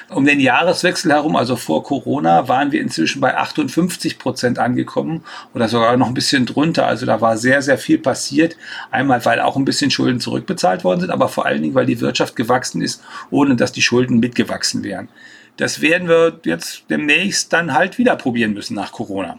Um 0.09 0.25
den 0.25 0.39
Jahreswechsel 0.39 1.13
herum, 1.13 1.35
also 1.35 1.57
vor 1.57 1.83
Corona, 1.83 2.47
waren 2.47 2.71
wir 2.71 2.81
inzwischen 2.81 3.21
bei 3.21 3.37
58 3.37 4.19
Prozent 4.19 4.59
angekommen 4.59 5.25
oder 5.53 5.69
sogar 5.69 5.97
noch 5.97 6.07
ein 6.07 6.15
bisschen 6.15 6.47
drunter. 6.47 6.87
Also 6.87 7.07
da 7.07 7.21
war 7.21 7.37
sehr, 7.37 7.61
sehr 7.61 7.77
viel 7.77 7.99
passiert. 7.99 8.57
Einmal, 8.93 9.25
weil 9.25 9.41
auch 9.41 9.57
ein 9.57 9.65
bisschen 9.65 9.91
Schulden 9.91 10.21
zurückbezahlt 10.21 10.85
worden 10.85 11.01
sind, 11.01 11.11
aber 11.11 11.29
vor 11.29 11.45
allen 11.45 11.63
Dingen, 11.63 11.75
weil 11.75 11.87
die 11.87 12.01
Wirtschaft 12.01 12.37
gewachsen 12.37 12.83
ist, 12.83 13.03
ohne 13.31 13.57
dass 13.57 13.73
die 13.73 13.83
Schulden 13.83 14.21
mitgewachsen 14.21 14.85
wären. 14.85 15.09
Das 15.57 15.81
werden 15.81 16.09
wir 16.09 16.39
jetzt 16.45 16.85
demnächst 16.89 17.53
dann 17.53 17.75
halt 17.75 17.99
wieder 17.99 18.15
probieren 18.15 18.53
müssen 18.53 18.75
nach 18.75 18.93
Corona. 18.93 19.39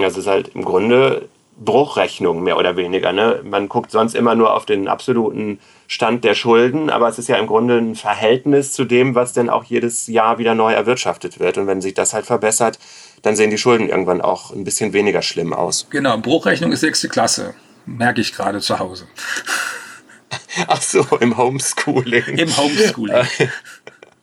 Das 0.00 0.16
ist 0.16 0.26
halt 0.26 0.48
im 0.54 0.64
Grunde 0.64 1.28
Bruchrechnung 1.56 2.42
mehr 2.42 2.56
oder 2.56 2.76
weniger. 2.76 3.12
Ne? 3.12 3.40
Man 3.44 3.68
guckt 3.68 3.90
sonst 3.90 4.14
immer 4.14 4.34
nur 4.34 4.54
auf 4.54 4.66
den 4.66 4.88
absoluten 4.88 5.60
Stand 5.86 6.24
der 6.24 6.34
Schulden, 6.34 6.90
aber 6.90 7.08
es 7.08 7.18
ist 7.18 7.28
ja 7.28 7.36
im 7.36 7.46
Grunde 7.46 7.78
ein 7.78 7.94
Verhältnis 7.94 8.72
zu 8.72 8.84
dem, 8.84 9.14
was 9.14 9.32
denn 9.32 9.48
auch 9.48 9.64
jedes 9.64 10.06
Jahr 10.06 10.38
wieder 10.38 10.54
neu 10.54 10.72
erwirtschaftet 10.72 11.38
wird. 11.38 11.58
Und 11.58 11.66
wenn 11.66 11.80
sich 11.80 11.94
das 11.94 12.12
halt 12.12 12.26
verbessert, 12.26 12.78
dann 13.22 13.36
sehen 13.36 13.50
die 13.50 13.58
Schulden 13.58 13.88
irgendwann 13.88 14.20
auch 14.20 14.50
ein 14.50 14.64
bisschen 14.64 14.92
weniger 14.92 15.22
schlimm 15.22 15.52
aus. 15.52 15.86
Genau, 15.90 16.18
Bruchrechnung 16.18 16.72
ist 16.72 16.80
sechste 16.80 17.08
Klasse, 17.08 17.54
merke 17.86 18.20
ich 18.20 18.32
gerade 18.32 18.60
zu 18.60 18.78
Hause. 18.78 19.06
Ach 20.66 20.82
so, 20.82 21.04
im 21.20 21.36
Homeschooling. 21.36 22.38
Im 22.38 22.56
Homeschooling. 22.56 23.26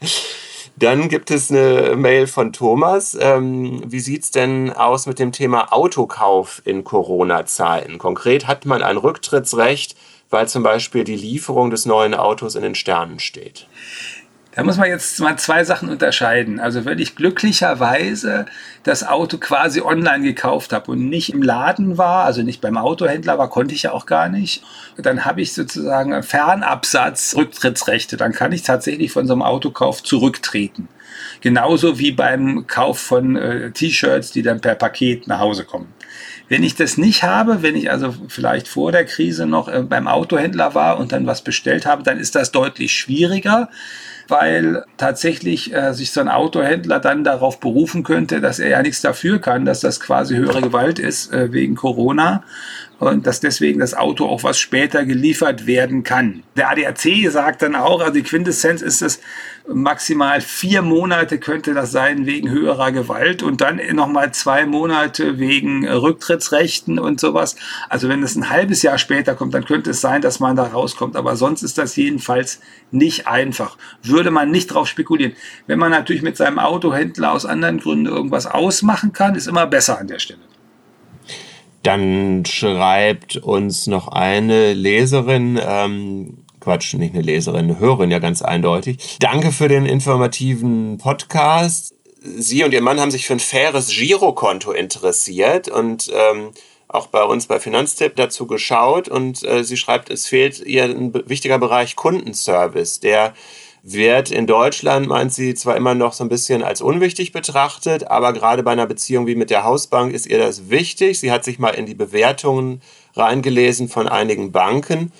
Dann 0.81 1.09
gibt 1.09 1.29
es 1.29 1.51
eine 1.51 1.95
Mail 1.95 2.25
von 2.25 2.53
Thomas. 2.53 3.15
Ähm, 3.21 3.83
wie 3.85 3.99
sieht 3.99 4.23
es 4.23 4.31
denn 4.31 4.73
aus 4.73 5.05
mit 5.05 5.19
dem 5.19 5.31
Thema 5.31 5.71
Autokauf 5.71 6.63
in 6.65 6.83
Corona-Zeiten? 6.83 7.99
Konkret 7.99 8.47
hat 8.47 8.65
man 8.65 8.81
ein 8.81 8.97
Rücktrittsrecht, 8.97 9.95
weil 10.31 10.47
zum 10.49 10.63
Beispiel 10.63 11.03
die 11.03 11.15
Lieferung 11.15 11.69
des 11.69 11.85
neuen 11.85 12.15
Autos 12.15 12.55
in 12.55 12.63
den 12.63 12.73
Sternen 12.73 13.19
steht. 13.19 13.67
Da 14.53 14.63
muss 14.63 14.77
man 14.77 14.89
jetzt 14.89 15.17
mal 15.21 15.37
zwei 15.37 15.63
Sachen 15.63 15.87
unterscheiden. 15.87 16.59
Also 16.59 16.83
wenn 16.83 16.99
ich 16.99 17.15
glücklicherweise 17.15 18.45
das 18.83 19.07
Auto 19.07 19.37
quasi 19.37 19.79
online 19.79 20.23
gekauft 20.23 20.73
habe 20.73 20.91
und 20.91 21.07
nicht 21.07 21.33
im 21.33 21.41
Laden 21.41 21.97
war, 21.97 22.25
also 22.25 22.41
nicht 22.41 22.59
beim 22.59 22.75
Autohändler 22.75 23.37
war, 23.37 23.49
konnte 23.49 23.73
ich 23.73 23.83
ja 23.83 23.93
auch 23.93 24.05
gar 24.05 24.27
nicht, 24.27 24.61
dann 24.97 25.23
habe 25.23 25.41
ich 25.41 25.53
sozusagen 25.53 26.21
Fernabsatz, 26.21 27.33
Rücktrittsrechte. 27.37 28.17
Dann 28.17 28.33
kann 28.33 28.51
ich 28.51 28.63
tatsächlich 28.63 29.13
von 29.13 29.25
so 29.25 29.33
einem 29.33 29.41
Autokauf 29.41 30.03
zurücktreten. 30.03 30.89
Genauso 31.39 31.97
wie 31.97 32.11
beim 32.11 32.67
Kauf 32.67 32.99
von 32.99 33.37
äh, 33.37 33.71
T-Shirts, 33.71 34.31
die 34.31 34.41
dann 34.41 34.59
per 34.59 34.75
Paket 34.75 35.27
nach 35.27 35.39
Hause 35.39 35.63
kommen. 35.63 35.93
Wenn 36.51 36.63
ich 36.63 36.75
das 36.75 36.97
nicht 36.97 37.23
habe, 37.23 37.61
wenn 37.61 37.77
ich 37.77 37.89
also 37.89 38.13
vielleicht 38.27 38.67
vor 38.67 38.91
der 38.91 39.05
Krise 39.05 39.45
noch 39.45 39.69
äh, 39.69 39.83
beim 39.83 40.09
Autohändler 40.09 40.75
war 40.75 40.99
und 40.99 41.13
dann 41.13 41.25
was 41.25 41.45
bestellt 41.45 41.85
habe, 41.85 42.03
dann 42.03 42.19
ist 42.19 42.35
das 42.35 42.51
deutlich 42.51 42.91
schwieriger 42.91 43.69
weil 44.31 44.85
tatsächlich 44.97 45.73
äh, 45.73 45.93
sich 45.93 46.11
so 46.11 46.21
ein 46.21 46.29
Autohändler 46.29 46.99
dann 46.99 47.23
darauf 47.23 47.59
berufen 47.59 48.03
könnte, 48.03 48.39
dass 48.39 48.59
er 48.59 48.69
ja 48.69 48.81
nichts 48.81 49.01
dafür 49.01 49.39
kann, 49.39 49.65
dass 49.65 49.81
das 49.81 49.99
quasi 49.99 50.35
höhere 50.35 50.61
Gewalt 50.61 50.97
ist 50.97 51.31
äh, 51.33 51.51
wegen 51.51 51.75
Corona 51.75 52.43
und 52.97 53.27
dass 53.27 53.41
deswegen 53.41 53.79
das 53.79 53.93
Auto 53.93 54.25
auch 54.25 54.43
was 54.43 54.57
später 54.57 55.05
geliefert 55.05 55.67
werden 55.67 56.03
kann. 56.03 56.43
Der 56.55 56.69
ADAC 56.69 57.29
sagt 57.29 57.61
dann 57.61 57.75
auch, 57.75 57.99
also 57.99 58.13
die 58.13 58.23
Quintessenz 58.23 58.81
ist 58.81 59.01
es, 59.01 59.19
maximal 59.73 60.41
vier 60.41 60.81
Monate 60.81 61.39
könnte 61.39 61.73
das 61.73 61.91
sein 61.91 62.25
wegen 62.25 62.49
höherer 62.49 62.91
Gewalt 62.91 63.43
und 63.43 63.61
dann 63.61 63.79
nochmal 63.93 64.33
zwei 64.33 64.65
Monate 64.65 65.39
wegen 65.39 65.87
Rücktrittsrechten 65.87 66.99
und 66.99 67.19
sowas. 67.19 67.55
Also 67.89 68.09
wenn 68.09 68.23
es 68.23 68.35
ein 68.35 68.49
halbes 68.49 68.81
Jahr 68.81 68.97
später 68.97 69.35
kommt, 69.35 69.53
dann 69.53 69.65
könnte 69.65 69.91
es 69.91 70.01
sein, 70.01 70.21
dass 70.21 70.39
man 70.39 70.55
da 70.55 70.63
rauskommt. 70.63 71.15
Aber 71.15 71.35
sonst 71.35 71.63
ist 71.63 71.77
das 71.77 71.95
jedenfalls 71.95 72.61
nicht 72.91 73.27
einfach. 73.27 73.77
Würde 74.03 74.31
man 74.31 74.51
nicht 74.51 74.67
drauf 74.67 74.87
spekulieren. 74.87 75.33
Wenn 75.67 75.79
man 75.79 75.91
natürlich 75.91 76.21
mit 76.21 76.37
seinem 76.37 76.59
Autohändler 76.59 77.31
aus 77.31 77.45
anderen 77.45 77.79
Gründen 77.79 78.05
irgendwas 78.05 78.45
ausmachen 78.45 79.13
kann, 79.13 79.35
ist 79.35 79.47
immer 79.47 79.67
besser 79.67 79.99
an 79.99 80.07
der 80.07 80.19
Stelle. 80.19 80.41
Dann 81.83 82.45
schreibt 82.45 83.37
uns 83.37 83.87
noch 83.87 84.07
eine 84.07 84.73
Leserin, 84.73 85.59
ähm, 85.61 86.37
Quatsch, 86.61 86.93
nicht 86.93 87.13
eine 87.13 87.23
Leserin, 87.23 87.65
eine 87.65 87.79
Hörerin 87.79 88.11
ja 88.11 88.19
ganz 88.19 88.41
eindeutig. 88.41 89.17
Danke 89.19 89.51
für 89.51 89.67
den 89.67 89.85
informativen 89.85 90.97
Podcast. 90.99 91.93
Sie 92.23 92.63
und 92.63 92.71
Ihr 92.71 92.81
Mann 92.81 92.99
haben 92.99 93.11
sich 93.11 93.25
für 93.25 93.33
ein 93.33 93.39
faires 93.39 93.89
Girokonto 93.89 94.71
interessiert 94.71 95.67
und 95.67 96.11
ähm, 96.13 96.51
auch 96.87 97.07
bei 97.07 97.23
uns 97.23 97.47
bei 97.47 97.59
Finanztipp 97.59 98.15
dazu 98.15 98.45
geschaut 98.45 99.07
und 99.07 99.43
äh, 99.43 99.63
sie 99.63 99.77
schreibt, 99.77 100.11
es 100.11 100.27
fehlt 100.27 100.59
ihr 100.59 100.83
ein 100.83 101.13
wichtiger 101.25 101.57
Bereich 101.57 101.95
Kundenservice, 101.95 102.99
der 102.99 103.33
wird 103.83 104.29
in 104.29 104.45
Deutschland, 104.45 105.07
meint 105.07 105.33
sie, 105.33 105.55
zwar 105.55 105.75
immer 105.75 105.95
noch 105.95 106.13
so 106.13 106.23
ein 106.23 106.29
bisschen 106.29 106.61
als 106.61 106.81
unwichtig 106.81 107.31
betrachtet, 107.31 108.07
aber 108.07 108.33
gerade 108.33 108.61
bei 108.61 108.71
einer 108.71 108.85
Beziehung 108.85 109.25
wie 109.25 109.35
mit 109.35 109.49
der 109.49 109.63
Hausbank 109.63 110.13
ist 110.13 110.27
ihr 110.27 110.37
das 110.37 110.69
wichtig. 110.69 111.19
Sie 111.19 111.31
hat 111.31 111.43
sich 111.43 111.57
mal 111.57 111.71
in 111.71 111.87
die 111.87 111.95
Bewertungen 111.95 112.81
reingelesen 113.15 113.89
von 113.89 114.07
einigen 114.07 114.51
Banken 114.51 115.11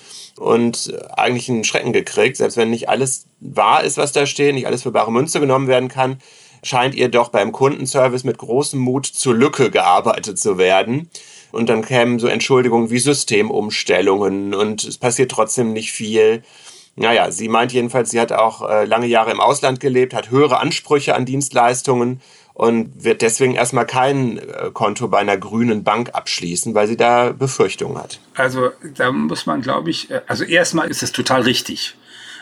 und 0.41 0.93
eigentlich 1.15 1.50
einen 1.50 1.63
Schrecken 1.63 1.93
gekriegt, 1.93 2.38
selbst 2.38 2.57
wenn 2.57 2.71
nicht 2.71 2.89
alles 2.89 3.27
wahr 3.39 3.83
ist, 3.83 3.98
was 3.98 4.12
da 4.12 4.25
steht, 4.25 4.55
nicht 4.55 4.65
alles 4.65 4.83
für 4.83 4.91
bare 4.91 5.12
Münze 5.12 5.39
genommen 5.39 5.67
werden 5.67 5.88
kann, 5.88 6.17
scheint 6.63 6.95
ihr 6.95 7.10
doch 7.10 7.29
beim 7.29 7.51
Kundenservice 7.51 8.24
mit 8.24 8.39
großem 8.39 8.79
Mut 8.79 9.05
zur 9.05 9.36
Lücke 9.36 9.69
gearbeitet 9.69 10.39
zu 10.39 10.57
werden. 10.57 11.10
Und 11.51 11.69
dann 11.69 11.83
kämen 11.83 12.17
so 12.17 12.27
Entschuldigungen 12.27 12.89
wie 12.89 13.00
Systemumstellungen 13.00 14.53
und 14.53 14.83
es 14.83 14.98
passiert 14.98 15.31
trotzdem 15.31 15.74
nicht 15.74 15.91
viel. 15.91 16.43
Naja, 16.95 17.31
sie 17.31 17.48
meint 17.48 17.71
jedenfalls, 17.71 18.10
sie 18.10 18.19
hat 18.19 18.31
auch 18.31 18.67
äh, 18.67 18.86
lange 18.86 19.07
Jahre 19.07 19.31
im 19.31 19.39
Ausland 19.39 19.79
gelebt, 19.79 20.13
hat 20.13 20.31
höhere 20.31 20.60
Ansprüche 20.60 21.15
an 21.15 21.25
Dienstleistungen 21.25 22.21
und 22.62 23.03
wird 23.03 23.24
deswegen 23.24 23.56
erstmal 23.56 23.88
kein 23.88 24.38
äh, 24.38 24.70
Konto 24.72 25.08
bei 25.08 25.18
einer 25.18 25.36
grünen 25.36 25.84
Bank 25.84 26.12
abschließen, 26.13 26.75
weil 26.75 26.86
sie 26.86 26.96
da 26.96 27.32
Befürchtungen 27.32 27.98
hat. 27.98 28.20
Also 28.36 28.70
da 28.96 29.12
muss 29.12 29.48
man, 29.48 29.63
glaube 29.63 29.89
ich, 29.89 30.12
äh, 30.12 30.22
also 30.27 30.44
erstmal 30.44 30.88
ist 30.88 31.01
es 31.01 31.12
total 31.12 31.41
richtig 31.41 31.96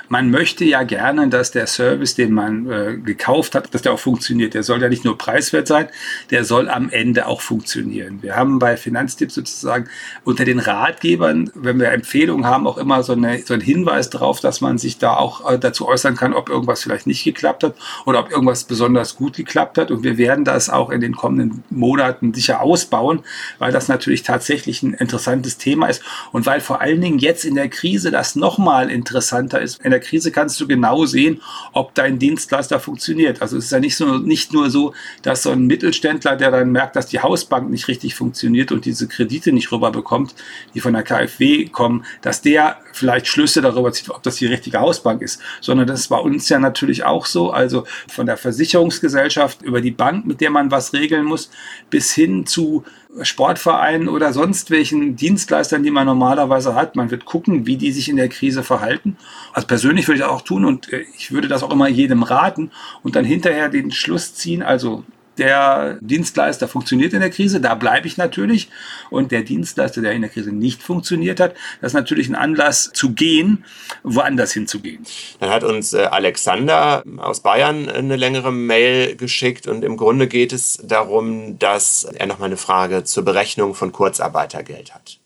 man 0.09 0.31
möchte 0.31 0.65
ja 0.65 0.83
gerne, 0.83 1.29
dass 1.29 1.51
der 1.51 1.67
Service, 1.67 2.15
den 2.15 2.33
man 2.33 2.69
äh, 2.69 2.97
gekauft 2.97 3.53
hat, 3.53 3.73
dass 3.73 3.83
der 3.83 3.93
auch 3.93 3.99
funktioniert. 3.99 4.55
Der 4.55 4.63
soll 4.63 4.81
ja 4.81 4.89
nicht 4.89 5.05
nur 5.05 5.17
preiswert 5.17 5.67
sein, 5.67 5.87
der 6.31 6.43
soll 6.43 6.67
am 6.67 6.89
Ende 6.89 7.27
auch 7.27 7.41
funktionieren. 7.41 8.21
Wir 8.21 8.35
haben 8.35 8.57
bei 8.57 8.75
Finanztipps 8.75 9.35
sozusagen 9.35 9.87
unter 10.23 10.45
den 10.45 10.59
Ratgebern, 10.59 11.51
wenn 11.53 11.79
wir 11.79 11.91
Empfehlungen 11.91 12.45
haben, 12.45 12.65
auch 12.65 12.79
immer 12.79 13.03
so, 13.03 13.13
eine, 13.13 13.39
so 13.43 13.53
einen 13.53 13.61
Hinweis 13.61 14.09
darauf, 14.09 14.39
dass 14.39 14.61
man 14.61 14.79
sich 14.79 14.97
da 14.97 15.15
auch 15.15 15.49
äh, 15.49 15.59
dazu 15.59 15.87
äußern 15.87 16.15
kann, 16.15 16.33
ob 16.33 16.49
irgendwas 16.49 16.81
vielleicht 16.81 17.05
nicht 17.05 17.23
geklappt 17.23 17.63
hat 17.63 17.75
oder 18.05 18.19
ob 18.19 18.31
irgendwas 18.31 18.63
besonders 18.63 19.15
gut 19.15 19.35
geklappt 19.35 19.77
hat. 19.77 19.91
Und 19.91 20.03
wir 20.03 20.17
werden 20.17 20.43
das 20.43 20.71
auch 20.71 20.89
in 20.89 21.01
den 21.01 21.15
kommenden 21.15 21.63
Monaten 21.69 22.33
sicher 22.33 22.61
ausbauen, 22.61 23.21
weil 23.59 23.71
das 23.71 23.87
natürlich 23.87 24.23
tatsächlich 24.23 24.81
ein 24.81 24.95
interessantes 24.95 25.57
Thema 25.57 25.87
ist 25.87 26.01
und 26.31 26.47
weil 26.47 26.61
vor 26.61 26.81
allen 26.81 26.99
Dingen 26.99 27.19
jetzt 27.19 27.45
in 27.45 27.53
der 27.53 27.69
Krise 27.69 28.09
das 28.09 28.35
nochmal 28.35 28.89
interessanter 28.89 29.61
ist. 29.61 29.79
In 29.83 29.91
der 29.91 29.98
der 29.99 30.07
Krise 30.07 30.31
kannst 30.31 30.59
du 30.59 30.67
genau 30.67 31.05
sehen, 31.05 31.41
ob 31.73 31.93
dein 31.93 32.19
Dienstleister 32.19 32.79
funktioniert. 32.79 33.41
Also 33.41 33.57
es 33.57 33.65
ist 33.65 33.71
ja 33.71 33.79
nicht, 33.79 33.95
so, 33.95 34.17
nicht 34.17 34.53
nur 34.53 34.69
so, 34.69 34.93
dass 35.21 35.43
so 35.43 35.51
ein 35.51 35.67
Mittelständler, 35.67 36.35
der 36.35 36.51
dann 36.51 36.71
merkt, 36.71 36.95
dass 36.95 37.07
die 37.07 37.19
Hausbank 37.19 37.69
nicht 37.69 37.87
richtig 37.87 38.15
funktioniert 38.15 38.71
und 38.71 38.85
diese 38.85 39.07
Kredite 39.07 39.51
nicht 39.51 39.71
rüberbekommt, 39.71 40.35
die 40.73 40.79
von 40.79 40.93
der 40.93 41.03
KfW 41.03 41.65
kommen, 41.65 42.05
dass 42.21 42.41
der 42.41 42.77
vielleicht 42.93 43.27
Schlüsse 43.27 43.61
darüber 43.61 43.91
zieht, 43.91 44.09
ob 44.09 44.23
das 44.23 44.35
die 44.37 44.47
richtige 44.47 44.79
Hausbank 44.79 45.21
ist, 45.21 45.41
sondern 45.61 45.87
das 45.87 46.01
ist 46.01 46.07
bei 46.07 46.17
uns 46.17 46.49
ja 46.49 46.59
natürlich 46.59 47.03
auch 47.03 47.25
so. 47.25 47.51
Also 47.51 47.85
von 48.07 48.25
der 48.25 48.37
Versicherungsgesellschaft 48.37 49.61
über 49.61 49.81
die 49.81 49.91
Bank, 49.91 50.25
mit 50.25 50.41
der 50.41 50.49
man 50.49 50.71
was 50.71 50.93
regeln 50.93 51.25
muss, 51.25 51.49
bis 51.89 52.13
hin 52.13 52.45
zu 52.45 52.83
Sportvereinen 53.21 54.07
oder 54.07 54.33
sonst 54.33 54.69
welchen 54.69 55.15
Dienstleistern, 55.15 55.83
die 55.83 55.91
man 55.91 56.05
normalerweise 56.05 56.75
hat. 56.75 56.95
Man 56.95 57.09
wird 57.09 57.25
gucken, 57.25 57.65
wie 57.65 57.75
die 57.75 57.91
sich 57.91 58.07
in 58.07 58.17
der 58.17 58.29
Krise 58.29 58.63
verhalten. 58.63 59.17
Also 59.51 59.67
persönlich 59.67 60.07
würde 60.07 60.19
ich 60.19 60.25
das 60.25 60.31
auch 60.31 60.41
tun 60.41 60.65
und 60.65 60.93
äh, 60.93 61.05
ich 61.17 61.31
würde 61.31 61.47
das 61.47 61.63
auch 61.63 61.71
immer 61.71 61.87
jedem 61.87 62.23
raten 62.23 62.71
und 63.01 63.15
dann 63.15 63.25
hinterher 63.25 63.69
den 63.69 63.91
Schluss 63.91 64.35
ziehen, 64.35 64.61
also 64.61 65.03
der 65.39 65.97
Dienstleister 66.01 66.67
funktioniert 66.67 67.13
in 67.13 67.21
der 67.21 67.29
Krise, 67.29 67.59
da 67.61 67.75
bleibe 67.75 68.07
ich 68.07 68.17
natürlich. 68.17 68.69
Und 69.09 69.31
der 69.31 69.41
Dienstleister, 69.41 70.01
der 70.01 70.11
in 70.11 70.21
der 70.21 70.29
Krise 70.29 70.51
nicht 70.51 70.83
funktioniert 70.83 71.39
hat, 71.39 71.55
das 71.81 71.91
ist 71.91 71.95
natürlich 71.95 72.29
ein 72.29 72.35
Anlass 72.35 72.91
zu 72.93 73.13
gehen, 73.13 73.65
woanders 74.03 74.53
hinzugehen. 74.53 75.05
Dann 75.39 75.49
hat 75.49 75.63
uns 75.63 75.93
äh, 75.93 76.03
Alexander 76.03 77.03
aus 77.17 77.39
Bayern 77.41 77.89
eine 77.89 78.15
längere 78.15 78.51
Mail 78.51 79.15
geschickt 79.15 79.67
und 79.67 79.83
im 79.83 79.97
Grunde 79.97 80.27
geht 80.27 80.53
es 80.53 80.79
darum, 80.83 81.57
dass 81.57 82.03
er 82.03 82.27
noch 82.27 82.39
mal 82.39 82.45
eine 82.45 82.57
Frage 82.57 83.03
zur 83.03 83.23
Berechnung 83.23 83.73
von 83.73 83.91
Kurzarbeitergeld 83.91 84.93
hat. 84.93 85.19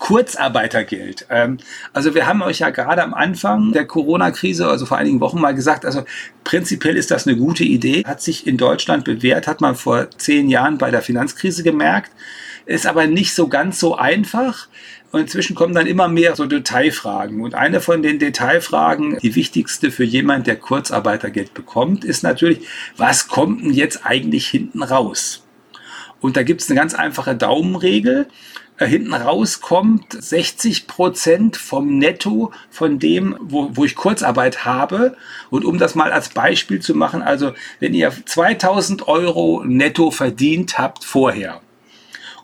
Kurzarbeitergeld. 0.00 1.26
Ähm, 1.30 1.58
also 1.92 2.14
wir 2.14 2.26
haben 2.26 2.42
euch 2.42 2.58
ja 2.58 2.70
gerade 2.70 3.04
am 3.04 3.14
Anfang 3.14 3.72
der 3.72 3.84
Corona-Krise, 3.84 4.66
also 4.66 4.86
vor 4.86 4.96
einigen 4.96 5.20
Wochen 5.20 5.40
mal 5.40 5.54
gesagt, 5.54 5.84
also 5.84 6.04
prinzipiell 6.42 6.96
ist 6.96 7.10
das 7.10 7.28
eine 7.28 7.36
gute 7.36 7.64
Idee, 7.64 8.02
hat 8.04 8.20
sich 8.22 8.46
in 8.46 8.56
Deutschland 8.56 9.04
bewährt, 9.04 9.46
hat 9.46 9.60
man 9.60 9.76
vor 9.76 10.10
zehn 10.16 10.48
Jahren 10.48 10.78
bei 10.78 10.90
der 10.90 11.02
Finanzkrise 11.02 11.62
gemerkt, 11.62 12.10
ist 12.64 12.86
aber 12.86 13.06
nicht 13.06 13.34
so 13.34 13.46
ganz 13.48 13.78
so 13.78 13.94
einfach. 13.94 14.68
Und 15.12 15.20
inzwischen 15.20 15.54
kommen 15.54 15.74
dann 15.74 15.86
immer 15.86 16.08
mehr 16.08 16.34
so 16.34 16.46
Detailfragen. 16.46 17.42
Und 17.42 17.54
eine 17.54 17.80
von 17.80 18.02
den 18.02 18.18
Detailfragen, 18.18 19.18
die 19.18 19.34
wichtigste 19.34 19.90
für 19.90 20.04
jemand, 20.04 20.46
der 20.46 20.56
Kurzarbeitergeld 20.56 21.52
bekommt, 21.52 22.04
ist 22.04 22.22
natürlich, 22.22 22.66
was 22.96 23.28
kommt 23.28 23.62
denn 23.62 23.72
jetzt 23.72 24.06
eigentlich 24.06 24.46
hinten 24.46 24.82
raus? 24.82 25.44
Und 26.20 26.36
da 26.36 26.42
gibt 26.42 26.62
es 26.62 26.70
eine 26.70 26.78
ganz 26.78 26.94
einfache 26.94 27.34
Daumenregel. 27.34 28.28
Hinten 28.86 29.12
rauskommt 29.12 30.16
60 30.18 30.86
Prozent 30.86 31.58
vom 31.58 31.98
Netto 31.98 32.50
von 32.70 32.98
dem, 32.98 33.36
wo, 33.40 33.68
wo 33.74 33.84
ich 33.84 33.94
Kurzarbeit 33.94 34.64
habe. 34.64 35.18
Und 35.50 35.66
um 35.66 35.76
das 35.78 35.94
mal 35.94 36.12
als 36.12 36.30
Beispiel 36.30 36.80
zu 36.80 36.94
machen, 36.94 37.20
also 37.20 37.52
wenn 37.78 37.92
ihr 37.92 38.10
2000 38.24 39.06
Euro 39.06 39.62
netto 39.66 40.10
verdient 40.10 40.78
habt 40.78 41.04
vorher, 41.04 41.60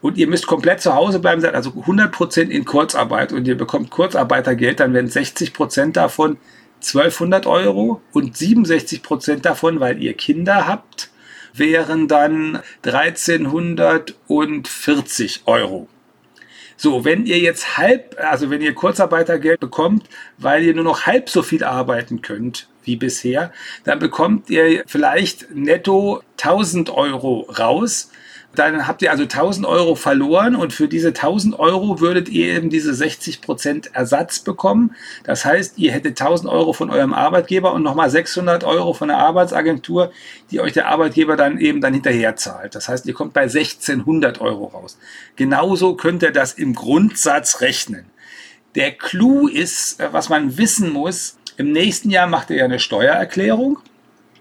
und 0.02 0.18
ihr 0.18 0.26
müsst 0.26 0.46
komplett 0.46 0.82
zu 0.82 0.94
Hause 0.94 1.20
bleiben, 1.20 1.40
seid 1.40 1.54
also 1.54 1.70
100% 1.70 2.50
in 2.50 2.66
Kurzarbeit 2.66 3.32
und 3.32 3.48
ihr 3.48 3.56
bekommt 3.56 3.88
Kurzarbeitergeld, 3.90 4.78
dann 4.78 4.92
werden 4.92 5.10
60% 5.10 5.92
davon 5.92 6.36
1200 6.76 7.46
Euro 7.46 8.02
und 8.12 8.36
67% 8.36 9.40
davon, 9.40 9.80
weil 9.80 10.02
ihr 10.02 10.12
Kinder 10.12 10.68
habt, 10.68 11.08
wären 11.54 12.08
dann 12.08 12.60
1340 12.84 15.42
Euro. 15.46 15.88
So, 16.76 17.04
wenn 17.04 17.24
ihr 17.26 17.38
jetzt 17.38 17.78
halb, 17.78 18.16
also 18.18 18.50
wenn 18.50 18.60
ihr 18.60 18.74
Kurzarbeitergeld 18.74 19.60
bekommt, 19.60 20.08
weil 20.38 20.62
ihr 20.62 20.74
nur 20.74 20.84
noch 20.84 21.06
halb 21.06 21.30
so 21.30 21.42
viel 21.42 21.64
arbeiten 21.64 22.20
könnt 22.20 22.68
wie 22.84 22.96
bisher, 22.96 23.52
dann 23.84 23.98
bekommt 23.98 24.50
ihr 24.50 24.84
vielleicht 24.86 25.54
netto 25.54 26.22
1000 26.36 26.90
Euro 26.90 27.48
raus 27.58 28.10
dann 28.58 28.86
habt 28.86 29.02
ihr 29.02 29.10
also 29.10 29.24
1000 29.24 29.66
Euro 29.66 29.94
verloren 29.94 30.56
und 30.56 30.72
für 30.72 30.88
diese 30.88 31.08
1000 31.08 31.58
Euro 31.58 32.00
würdet 32.00 32.28
ihr 32.28 32.54
eben 32.54 32.70
diese 32.70 32.92
60% 32.92 33.92
Ersatz 33.92 34.40
bekommen. 34.40 34.94
Das 35.24 35.44
heißt, 35.44 35.78
ihr 35.78 35.92
hättet 35.92 36.20
1000 36.20 36.50
Euro 36.50 36.72
von 36.72 36.90
eurem 36.90 37.14
Arbeitgeber 37.14 37.72
und 37.72 37.82
nochmal 37.82 38.10
600 38.10 38.64
Euro 38.64 38.92
von 38.92 39.08
der 39.08 39.18
Arbeitsagentur, 39.18 40.10
die 40.50 40.60
euch 40.60 40.72
der 40.72 40.88
Arbeitgeber 40.88 41.36
dann 41.36 41.58
eben 41.58 41.80
dann 41.80 41.94
hinterher 41.94 42.36
zahlt. 42.36 42.74
Das 42.74 42.88
heißt, 42.88 43.06
ihr 43.06 43.14
kommt 43.14 43.32
bei 43.32 43.42
1600 43.42 44.40
Euro 44.40 44.66
raus. 44.66 44.98
Genauso 45.36 45.94
könnt 45.94 46.22
ihr 46.22 46.32
das 46.32 46.52
im 46.52 46.74
Grundsatz 46.74 47.60
rechnen. 47.60 48.06
Der 48.74 48.92
Clou 48.92 49.48
ist, 49.48 50.00
äh, 50.00 50.08
was 50.12 50.28
man 50.28 50.58
wissen 50.58 50.92
muss, 50.92 51.38
im 51.56 51.72
nächsten 51.72 52.10
Jahr 52.10 52.26
macht 52.26 52.50
ihr 52.50 52.56
ja 52.56 52.64
eine 52.64 52.78
Steuererklärung 52.78 53.78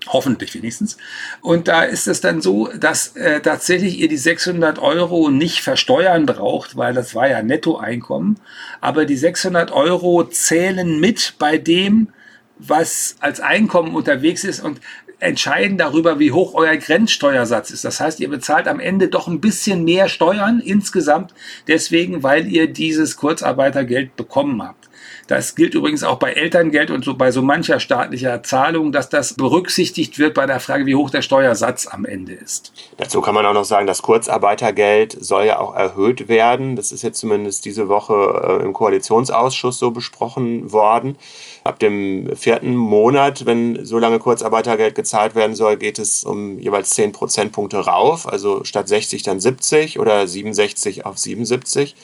Hoffentlich 0.07 0.53
wenigstens. 0.53 0.97
Und 1.41 1.67
da 1.67 1.83
ist 1.83 2.07
es 2.07 2.21
dann 2.21 2.41
so, 2.41 2.69
dass 2.79 3.15
äh, 3.15 3.41
tatsächlich 3.41 3.99
ihr 3.99 4.07
die 4.07 4.17
600 4.17 4.77
Euro 4.79 5.29
nicht 5.29 5.61
versteuern 5.61 6.25
braucht, 6.25 6.77
weil 6.77 6.93
das 6.93 7.15
war 7.15 7.27
ja 7.27 7.41
Nettoeinkommen. 7.41 8.39
Aber 8.81 9.05
die 9.05 9.17
600 9.17 9.71
Euro 9.71 10.23
zählen 10.25 10.99
mit 10.99 11.35
bei 11.39 11.57
dem, 11.57 12.09
was 12.57 13.15
als 13.19 13.39
Einkommen 13.39 13.95
unterwegs 13.95 14.43
ist 14.43 14.63
und 14.63 14.79
entscheiden 15.19 15.77
darüber, 15.77 16.19
wie 16.19 16.31
hoch 16.31 16.53
euer 16.53 16.77
Grenzsteuersatz 16.77 17.71
ist. 17.71 17.83
Das 17.83 17.99
heißt, 17.99 18.19
ihr 18.19 18.29
bezahlt 18.29 18.67
am 18.67 18.79
Ende 18.79 19.07
doch 19.07 19.27
ein 19.27 19.41
bisschen 19.41 19.83
mehr 19.83 20.07
Steuern 20.07 20.59
insgesamt, 20.59 21.33
deswegen, 21.67 22.21
weil 22.21 22.47
ihr 22.47 22.71
dieses 22.71 23.17
Kurzarbeitergeld 23.17 24.15
bekommen 24.15 24.61
habt. 24.61 24.84
Das 25.27 25.55
gilt 25.55 25.73
übrigens 25.73 26.03
auch 26.03 26.19
bei 26.19 26.33
Elterngeld 26.33 26.91
und 26.91 27.03
so 27.03 27.15
bei 27.15 27.31
so 27.31 27.41
mancher 27.41 27.79
staatlicher 27.79 28.43
Zahlung, 28.43 28.91
dass 28.91 29.09
das 29.09 29.33
berücksichtigt 29.33 30.19
wird 30.19 30.35
bei 30.35 30.45
der 30.45 30.59
Frage, 30.59 30.85
wie 30.85 30.95
hoch 30.95 31.09
der 31.09 31.23
Steuersatz 31.23 31.87
am 31.87 32.05
Ende 32.05 32.33
ist. 32.33 32.71
Dazu 32.97 33.21
kann 33.21 33.33
man 33.33 33.45
auch 33.45 33.53
noch 33.53 33.65
sagen, 33.65 33.87
das 33.87 34.03
Kurzarbeitergeld 34.03 35.17
soll 35.19 35.45
ja 35.45 35.59
auch 35.59 35.75
erhöht 35.75 36.27
werden. 36.27 36.75
Das 36.75 36.91
ist 36.91 37.01
jetzt 37.01 37.19
zumindest 37.19 37.65
diese 37.65 37.87
Woche 37.87 38.59
äh, 38.61 38.63
im 38.63 38.73
Koalitionsausschuss 38.73 39.79
so 39.79 39.91
besprochen 39.91 40.71
worden. 40.71 41.17
Ab 41.63 41.79
dem 41.79 42.35
vierten 42.35 42.75
Monat, 42.75 43.47
wenn 43.47 43.83
so 43.83 43.97
lange 43.97 44.19
Kurzarbeitergeld 44.19 44.93
gezahlt 44.93 45.33
werden 45.33 45.55
soll, 45.55 45.77
geht 45.77 45.97
es 45.97 46.23
um 46.23 46.59
jeweils 46.59 46.91
10 46.91 47.11
Prozentpunkte 47.11 47.77
rauf. 47.79 48.27
Also 48.27 48.63
statt 48.63 48.87
60 48.87 49.23
dann 49.23 49.39
70 49.39 49.99
oder 49.99 50.27
67 50.27 51.05
auf 51.05 51.17
77. 51.17 51.95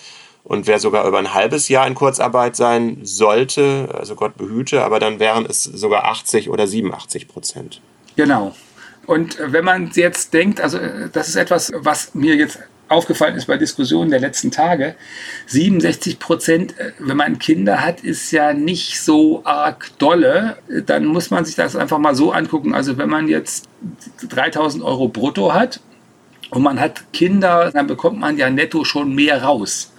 Und 0.43 0.67
wer 0.67 0.79
sogar 0.79 1.07
über 1.07 1.19
ein 1.19 1.33
halbes 1.33 1.69
Jahr 1.69 1.85
in 1.85 1.95
Kurzarbeit 1.95 2.55
sein 2.55 2.97
sollte, 3.03 3.89
also 3.93 4.15
Gott 4.15 4.37
behüte, 4.37 4.83
aber 4.83 4.99
dann 4.99 5.19
wären 5.19 5.45
es 5.45 5.63
sogar 5.63 6.05
80 6.05 6.49
oder 6.49 6.67
87 6.67 7.27
Prozent. 7.27 7.81
Genau. 8.15 8.55
Und 9.05 9.37
wenn 9.39 9.65
man 9.65 9.91
jetzt 9.93 10.33
denkt, 10.33 10.61
also 10.61 10.77
äh, 10.77 11.09
das 11.11 11.27
ist 11.27 11.35
etwas, 11.35 11.71
was 11.75 12.13
mir 12.15 12.35
jetzt 12.35 12.59
aufgefallen 12.87 13.35
ist 13.35 13.47
bei 13.47 13.57
Diskussionen 13.57 14.11
der 14.11 14.19
letzten 14.19 14.51
Tage, 14.51 14.95
67 15.47 16.19
Prozent, 16.19 16.77
äh, 16.77 16.91
wenn 16.99 17.17
man 17.17 17.39
Kinder 17.39 17.81
hat, 17.81 18.01
ist 18.01 18.31
ja 18.31 18.53
nicht 18.53 19.01
so 19.01 19.41
arg 19.45 19.91
dolle. 19.97 20.57
Dann 20.85 21.05
muss 21.05 21.31
man 21.31 21.45
sich 21.45 21.55
das 21.55 21.75
einfach 21.75 21.97
mal 21.97 22.15
so 22.15 22.31
angucken. 22.31 22.73
Also 22.75 22.97
wenn 22.97 23.09
man 23.09 23.27
jetzt 23.27 23.67
3000 24.29 24.83
Euro 24.83 25.07
brutto 25.07 25.53
hat 25.53 25.79
und 26.49 26.61
man 26.61 26.79
hat 26.79 27.11
Kinder, 27.13 27.71
dann 27.71 27.87
bekommt 27.87 28.19
man 28.19 28.37
ja 28.37 28.49
netto 28.49 28.83
schon 28.83 29.15
mehr 29.15 29.43
raus. 29.43 29.90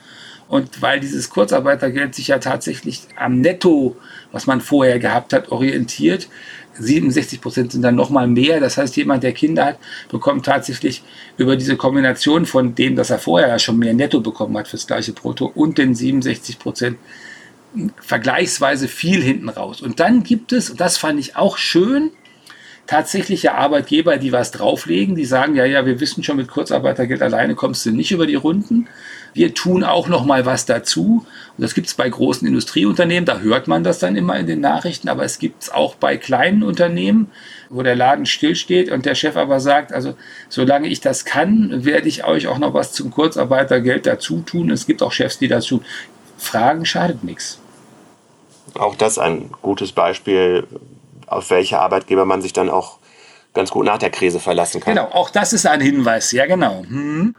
Und 0.52 0.82
weil 0.82 1.00
dieses 1.00 1.30
Kurzarbeitergeld 1.30 2.14
sich 2.14 2.28
ja 2.28 2.36
tatsächlich 2.36 3.04
am 3.16 3.40
Netto, 3.40 3.96
was 4.32 4.46
man 4.46 4.60
vorher 4.60 4.98
gehabt 4.98 5.32
hat, 5.32 5.50
orientiert, 5.50 6.28
67 6.74 7.40
Prozent 7.40 7.72
sind 7.72 7.80
dann 7.80 7.94
nochmal 7.94 8.26
mehr. 8.26 8.60
Das 8.60 8.76
heißt, 8.76 8.94
jemand, 8.98 9.22
der 9.22 9.32
Kinder 9.32 9.64
hat, 9.64 9.78
bekommt 10.10 10.44
tatsächlich 10.44 11.04
über 11.38 11.56
diese 11.56 11.78
Kombination 11.78 12.44
von 12.44 12.74
dem, 12.74 12.96
dass 12.96 13.08
er 13.08 13.18
vorher 13.18 13.48
ja 13.48 13.58
schon 13.58 13.78
mehr 13.78 13.94
Netto 13.94 14.20
bekommen 14.20 14.54
hat 14.58 14.68
fürs 14.68 14.86
gleiche 14.86 15.14
Brutto 15.14 15.46
und 15.46 15.78
den 15.78 15.94
67 15.94 16.58
Prozent 16.58 16.98
vergleichsweise 18.02 18.88
viel 18.88 19.22
hinten 19.22 19.48
raus. 19.48 19.80
Und 19.80 20.00
dann 20.00 20.22
gibt 20.22 20.52
es, 20.52 20.68
und 20.68 20.82
das 20.82 20.98
fand 20.98 21.18
ich 21.18 21.34
auch 21.34 21.56
schön, 21.56 22.10
tatsächliche 22.86 23.54
Arbeitgeber, 23.54 24.16
die 24.16 24.32
was 24.32 24.50
drauflegen, 24.50 25.14
die 25.14 25.24
sagen, 25.24 25.54
ja, 25.54 25.64
ja, 25.64 25.86
wir 25.86 26.00
wissen 26.00 26.22
schon, 26.24 26.36
mit 26.36 26.48
Kurzarbeitergeld 26.48 27.22
alleine 27.22 27.54
kommst 27.54 27.86
du 27.86 27.90
nicht 27.90 28.10
über 28.10 28.26
die 28.26 28.34
Runden. 28.34 28.88
Wir 29.34 29.54
tun 29.54 29.82
auch 29.82 30.08
noch 30.08 30.24
mal 30.24 30.44
was 30.44 30.66
dazu. 30.66 31.24
Und 31.56 31.62
das 31.62 31.74
gibt 31.74 31.86
es 31.86 31.94
bei 31.94 32.08
großen 32.08 32.46
Industrieunternehmen, 32.46 33.24
da 33.24 33.38
hört 33.38 33.68
man 33.68 33.84
das 33.84 33.98
dann 33.98 34.16
immer 34.16 34.38
in 34.38 34.46
den 34.46 34.60
Nachrichten, 34.60 35.08
aber 35.08 35.24
es 35.24 35.38
gibt 35.38 35.62
es 35.62 35.70
auch 35.70 35.94
bei 35.94 36.16
kleinen 36.16 36.62
Unternehmen, 36.62 37.30
wo 37.70 37.82
der 37.82 37.96
Laden 37.96 38.26
stillsteht 38.26 38.90
und 38.90 39.06
der 39.06 39.14
Chef 39.14 39.36
aber 39.36 39.60
sagt, 39.60 39.92
also 39.92 40.14
solange 40.48 40.88
ich 40.88 41.00
das 41.00 41.24
kann, 41.24 41.84
werde 41.84 42.08
ich 42.08 42.24
euch 42.24 42.46
auch 42.46 42.58
noch 42.58 42.74
was 42.74 42.92
zum 42.92 43.10
Kurzarbeitergeld 43.10 44.06
dazu 44.06 44.40
tun. 44.40 44.70
Es 44.70 44.86
gibt 44.86 45.02
auch 45.02 45.12
Chefs, 45.12 45.38
die 45.38 45.48
dazu 45.48 45.82
fragen, 46.36 46.84
schadet 46.84 47.22
nichts. 47.24 47.58
Auch 48.74 48.96
das 48.96 49.18
ein 49.18 49.50
gutes 49.60 49.92
Beispiel, 49.92 50.66
auf 51.32 51.50
welche 51.50 51.80
Arbeitgeber 51.80 52.24
man 52.24 52.42
sich 52.42 52.52
dann 52.52 52.70
auch 52.70 52.98
ganz 53.54 53.70
gut 53.70 53.86
nach 53.86 53.98
der 53.98 54.10
Krise 54.10 54.40
verlassen 54.40 54.80
kann. 54.80 54.94
Genau, 54.94 55.08
auch 55.08 55.30
das 55.30 55.52
ist 55.52 55.66
ein 55.66 55.80
Hinweis, 55.80 56.32
ja 56.32 56.46
genau. 56.46 56.82
Hm. 56.88 57.34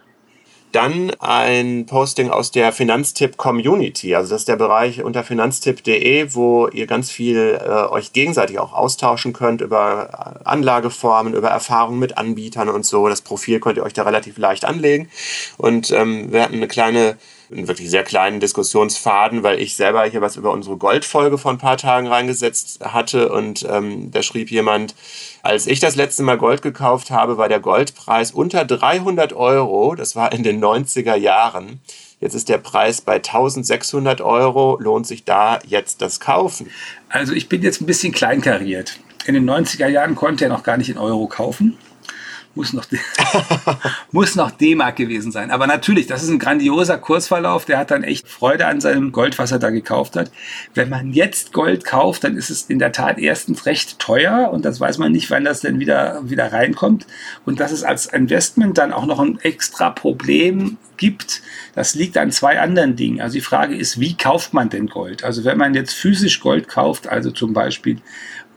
Dann 0.72 1.12
ein 1.20 1.86
Posting 1.86 2.32
aus 2.32 2.50
der 2.50 2.72
Finanztipp 2.72 3.38
Community. 3.38 4.16
Also 4.16 4.32
das 4.34 4.42
ist 4.42 4.48
der 4.48 4.56
Bereich 4.56 5.04
unter 5.04 5.24
finanztipp.de, 5.24 6.34
wo 6.34 6.68
ihr 6.68 6.88
ganz 6.88 7.12
viel 7.12 7.62
äh, 7.64 7.92
euch 7.92 8.12
gegenseitig 8.12 8.58
auch 8.58 8.74
austauschen 8.74 9.34
könnt 9.34 9.62
über 9.62 10.42
Anlageformen, 10.46 11.36
über 11.36 11.50
Erfahrungen 11.50 12.00
mit 12.00 12.18
Anbietern 12.18 12.70
und 12.70 12.88
so. 12.88 13.08
Das 13.08 13.22
Profil 13.22 13.60
könnt 13.60 13.78
ihr 13.78 13.84
euch 13.84 13.94
da 13.94 14.02
relativ 14.02 14.40
leicht 14.40 14.66
anlegen. 14.66 15.10
Und 15.58 15.92
ähm, 15.92 16.32
wir 16.32 16.42
hatten 16.42 16.56
eine 16.56 16.68
kleine 16.68 17.18
einen 17.52 17.68
wirklich 17.68 17.90
sehr 17.90 18.04
kleinen 18.04 18.40
Diskussionsfaden, 18.40 19.44
weil 19.44 19.60
ich 19.60 19.76
selber 19.76 20.06
hier 20.06 20.22
was 20.22 20.36
über 20.36 20.52
unsere 20.52 20.78
Goldfolge 20.78 21.38
vor 21.38 21.52
ein 21.52 21.58
paar 21.58 21.78
Tagen 21.78 22.08
reingesetzt 22.08 22.80
hatte 22.82 23.32
und 23.32 23.66
ähm, 23.70 24.12
da 24.12 24.24
schrieb 24.24 24.52
jemand, 24.52 24.96
als 25.42 25.68
ich 25.68 25.80
das 25.80 25.96
letzte 25.96 26.24
Mal 26.24 26.38
Gold 26.38 26.62
gekauft 26.62 27.12
habe, 27.12 27.38
war 27.38 27.50
der 27.50 27.60
Goldpreis 27.60 28.32
unter 28.32 28.66
300 28.66 29.34
Euro, 29.34 29.96
das 29.96 30.16
war 30.16 30.32
in 30.32 30.44
den 30.44 30.64
90er 30.64 31.16
Jahren. 31.16 31.82
Jetzt 32.24 32.36
ist 32.36 32.48
der 32.48 32.58
Preis 32.58 33.02
bei 33.02 33.16
1600 33.16 34.22
Euro. 34.22 34.78
Lohnt 34.80 35.06
sich 35.06 35.26
da 35.26 35.60
jetzt 35.68 36.02
das 36.02 36.22
Kaufen? 36.22 36.70
Also 37.10 37.34
ich 37.34 37.50
bin 37.50 37.62
jetzt 37.62 37.82
ein 37.82 37.86
bisschen 37.86 38.14
kleinkariert. 38.14 38.98
In 39.26 39.34
den 39.34 39.50
90er 39.50 39.88
Jahren 39.88 40.16
konnte 40.16 40.46
er 40.46 40.50
noch 40.50 40.64
gar 40.64 40.78
nicht 40.78 40.90
in 40.90 40.98
Euro 40.98 41.28
kaufen 41.28 41.78
muss 42.56 42.74
noch, 42.74 42.86
muss 44.12 44.36
noch 44.36 44.52
D-Mark 44.52 44.96
gewesen 44.96 45.32
sein. 45.32 45.52
Aber 45.52 45.66
natürlich, 45.66 46.08
das 46.08 46.24
ist 46.24 46.30
ein 46.30 46.40
grandioser 46.40 46.98
Kursverlauf. 46.98 47.66
Der 47.66 47.80
hat 47.80 47.92
dann 47.92 48.04
echt 48.04 48.28
Freude 48.28 48.68
an 48.68 48.80
seinem 48.80 49.12
Gold, 49.12 49.40
was 49.40 49.52
er 49.52 49.60
da 49.60 49.70
gekauft 49.70 50.16
hat. 50.16 50.32
Wenn 50.74 50.90
man 50.90 51.14
jetzt 51.14 51.54
Gold 51.54 51.84
kauft, 51.86 52.24
dann 52.24 52.38
ist 52.38 52.50
es 52.50 52.64
in 52.64 52.80
der 52.80 52.92
Tat 52.92 53.18
erstens 53.18 53.66
recht 53.66 53.98
teuer 54.00 54.52
und 54.52 54.66
das 54.66 54.80
weiß 54.80 55.00
man 55.00 55.12
nicht, 55.12 55.32
wann 55.32 55.46
das 55.46 55.62
denn 55.62 55.80
wieder, 55.80 56.22
wieder 56.24 56.52
reinkommt. 56.52 57.08
Und 57.46 57.60
dass 57.60 57.72
es 57.72 57.84
als 57.84 58.06
Investment 58.06 58.78
dann 58.78 58.94
auch 58.94 59.06
noch 59.06 59.20
ein 59.20 59.40
extra 59.42 59.90
Problem 59.90 60.78
gibt, 60.98 61.42
das 61.76 61.96
liegt 61.96 62.18
an 62.18 62.32
zwei 62.32 62.60
anderen 62.60 62.96
Dingen. 62.96 63.20
Also 63.20 63.34
die 63.34 63.42
Frage 63.42 63.76
ist, 63.76 64.00
wie 64.00 64.16
kauft 64.16 64.54
man 64.54 64.70
denn 64.70 64.88
Gold? 64.88 65.24
Also 65.24 65.44
wenn 65.44 65.58
man 65.58 65.74
jetzt 65.74 65.94
physisch 65.94 66.40
Gold 66.40 66.68
kauft, 66.68 67.08
also 67.08 67.32
zum 67.32 67.54
Beispiel 67.54 68.00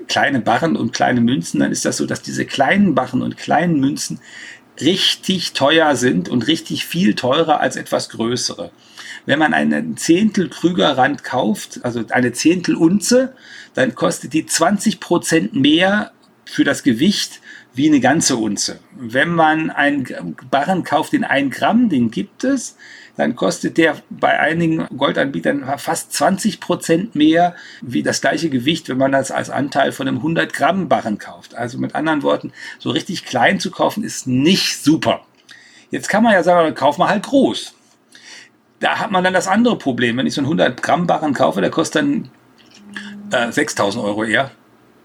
kleine 0.08 0.40
Barren 0.40 0.76
und 0.76 0.92
kleine 0.92 1.20
Münzen, 1.20 1.60
dann 1.60 1.72
ist 1.72 1.84
das 1.84 1.96
so, 1.96 2.06
dass 2.06 2.22
diese 2.22 2.44
kleinen 2.44 2.94
Barren 2.94 3.22
und 3.22 3.36
kleinen 3.36 3.80
Münzen 3.80 4.20
richtig 4.80 5.52
teuer 5.52 5.96
sind 5.96 6.28
und 6.28 6.46
richtig 6.46 6.84
viel 6.84 7.14
teurer 7.14 7.60
als 7.60 7.76
etwas 7.76 8.10
größere. 8.10 8.70
Wenn 9.24 9.38
man 9.38 9.54
einen 9.54 9.96
Zehntel 9.96 10.48
Krügerrand 10.48 11.24
kauft, 11.24 11.80
also 11.82 12.04
eine 12.10 12.32
Zehntel 12.32 12.76
Unze, 12.76 13.34
dann 13.74 13.94
kostet 13.94 14.32
die 14.32 14.46
20 14.46 15.00
Prozent 15.00 15.54
mehr 15.54 16.12
für 16.44 16.64
das 16.64 16.82
Gewicht 16.82 17.40
wie 17.76 17.88
eine 17.88 18.00
ganze 18.00 18.36
Unze. 18.36 18.80
Wenn 18.92 19.28
man 19.28 19.70
einen 19.70 20.34
Barren 20.50 20.82
kauft 20.82 21.12
in 21.12 21.24
ein 21.24 21.50
Gramm, 21.50 21.90
den 21.90 22.10
gibt 22.10 22.42
es, 22.42 22.76
dann 23.16 23.36
kostet 23.36 23.76
der 23.76 23.96
bei 24.08 24.38
einigen 24.40 24.86
Goldanbietern 24.96 25.64
fast 25.78 26.12
20 26.14 26.60
Prozent 26.60 27.14
mehr 27.14 27.54
wie 27.82 28.02
das 28.02 28.22
gleiche 28.22 28.48
Gewicht, 28.48 28.88
wenn 28.88 28.96
man 28.96 29.12
das 29.12 29.30
als 29.30 29.50
Anteil 29.50 29.92
von 29.92 30.08
einem 30.08 30.18
100 30.18 30.52
Gramm 30.52 30.88
Barren 30.88 31.18
kauft. 31.18 31.54
Also 31.54 31.78
mit 31.78 31.94
anderen 31.94 32.22
Worten, 32.22 32.52
so 32.78 32.90
richtig 32.90 33.24
klein 33.24 33.60
zu 33.60 33.70
kaufen 33.70 34.04
ist 34.04 34.26
nicht 34.26 34.82
super. 34.82 35.20
Jetzt 35.90 36.08
kann 36.08 36.22
man 36.22 36.32
ja 36.32 36.42
sagen, 36.42 36.74
kauf 36.74 36.96
mal 36.96 37.08
halt 37.08 37.24
groß. 37.24 37.74
Da 38.80 38.98
hat 38.98 39.10
man 39.10 39.22
dann 39.22 39.34
das 39.34 39.48
andere 39.48 39.76
Problem. 39.76 40.16
Wenn 40.16 40.26
ich 40.26 40.34
so 40.34 40.40
einen 40.40 40.46
100 40.46 40.82
Gramm 40.82 41.06
Barren 41.06 41.34
kaufe, 41.34 41.60
der 41.60 41.70
kostet 41.70 42.02
dann 42.02 42.30
äh, 43.32 43.52
6000 43.52 44.02
Euro 44.02 44.24
eher 44.24 44.50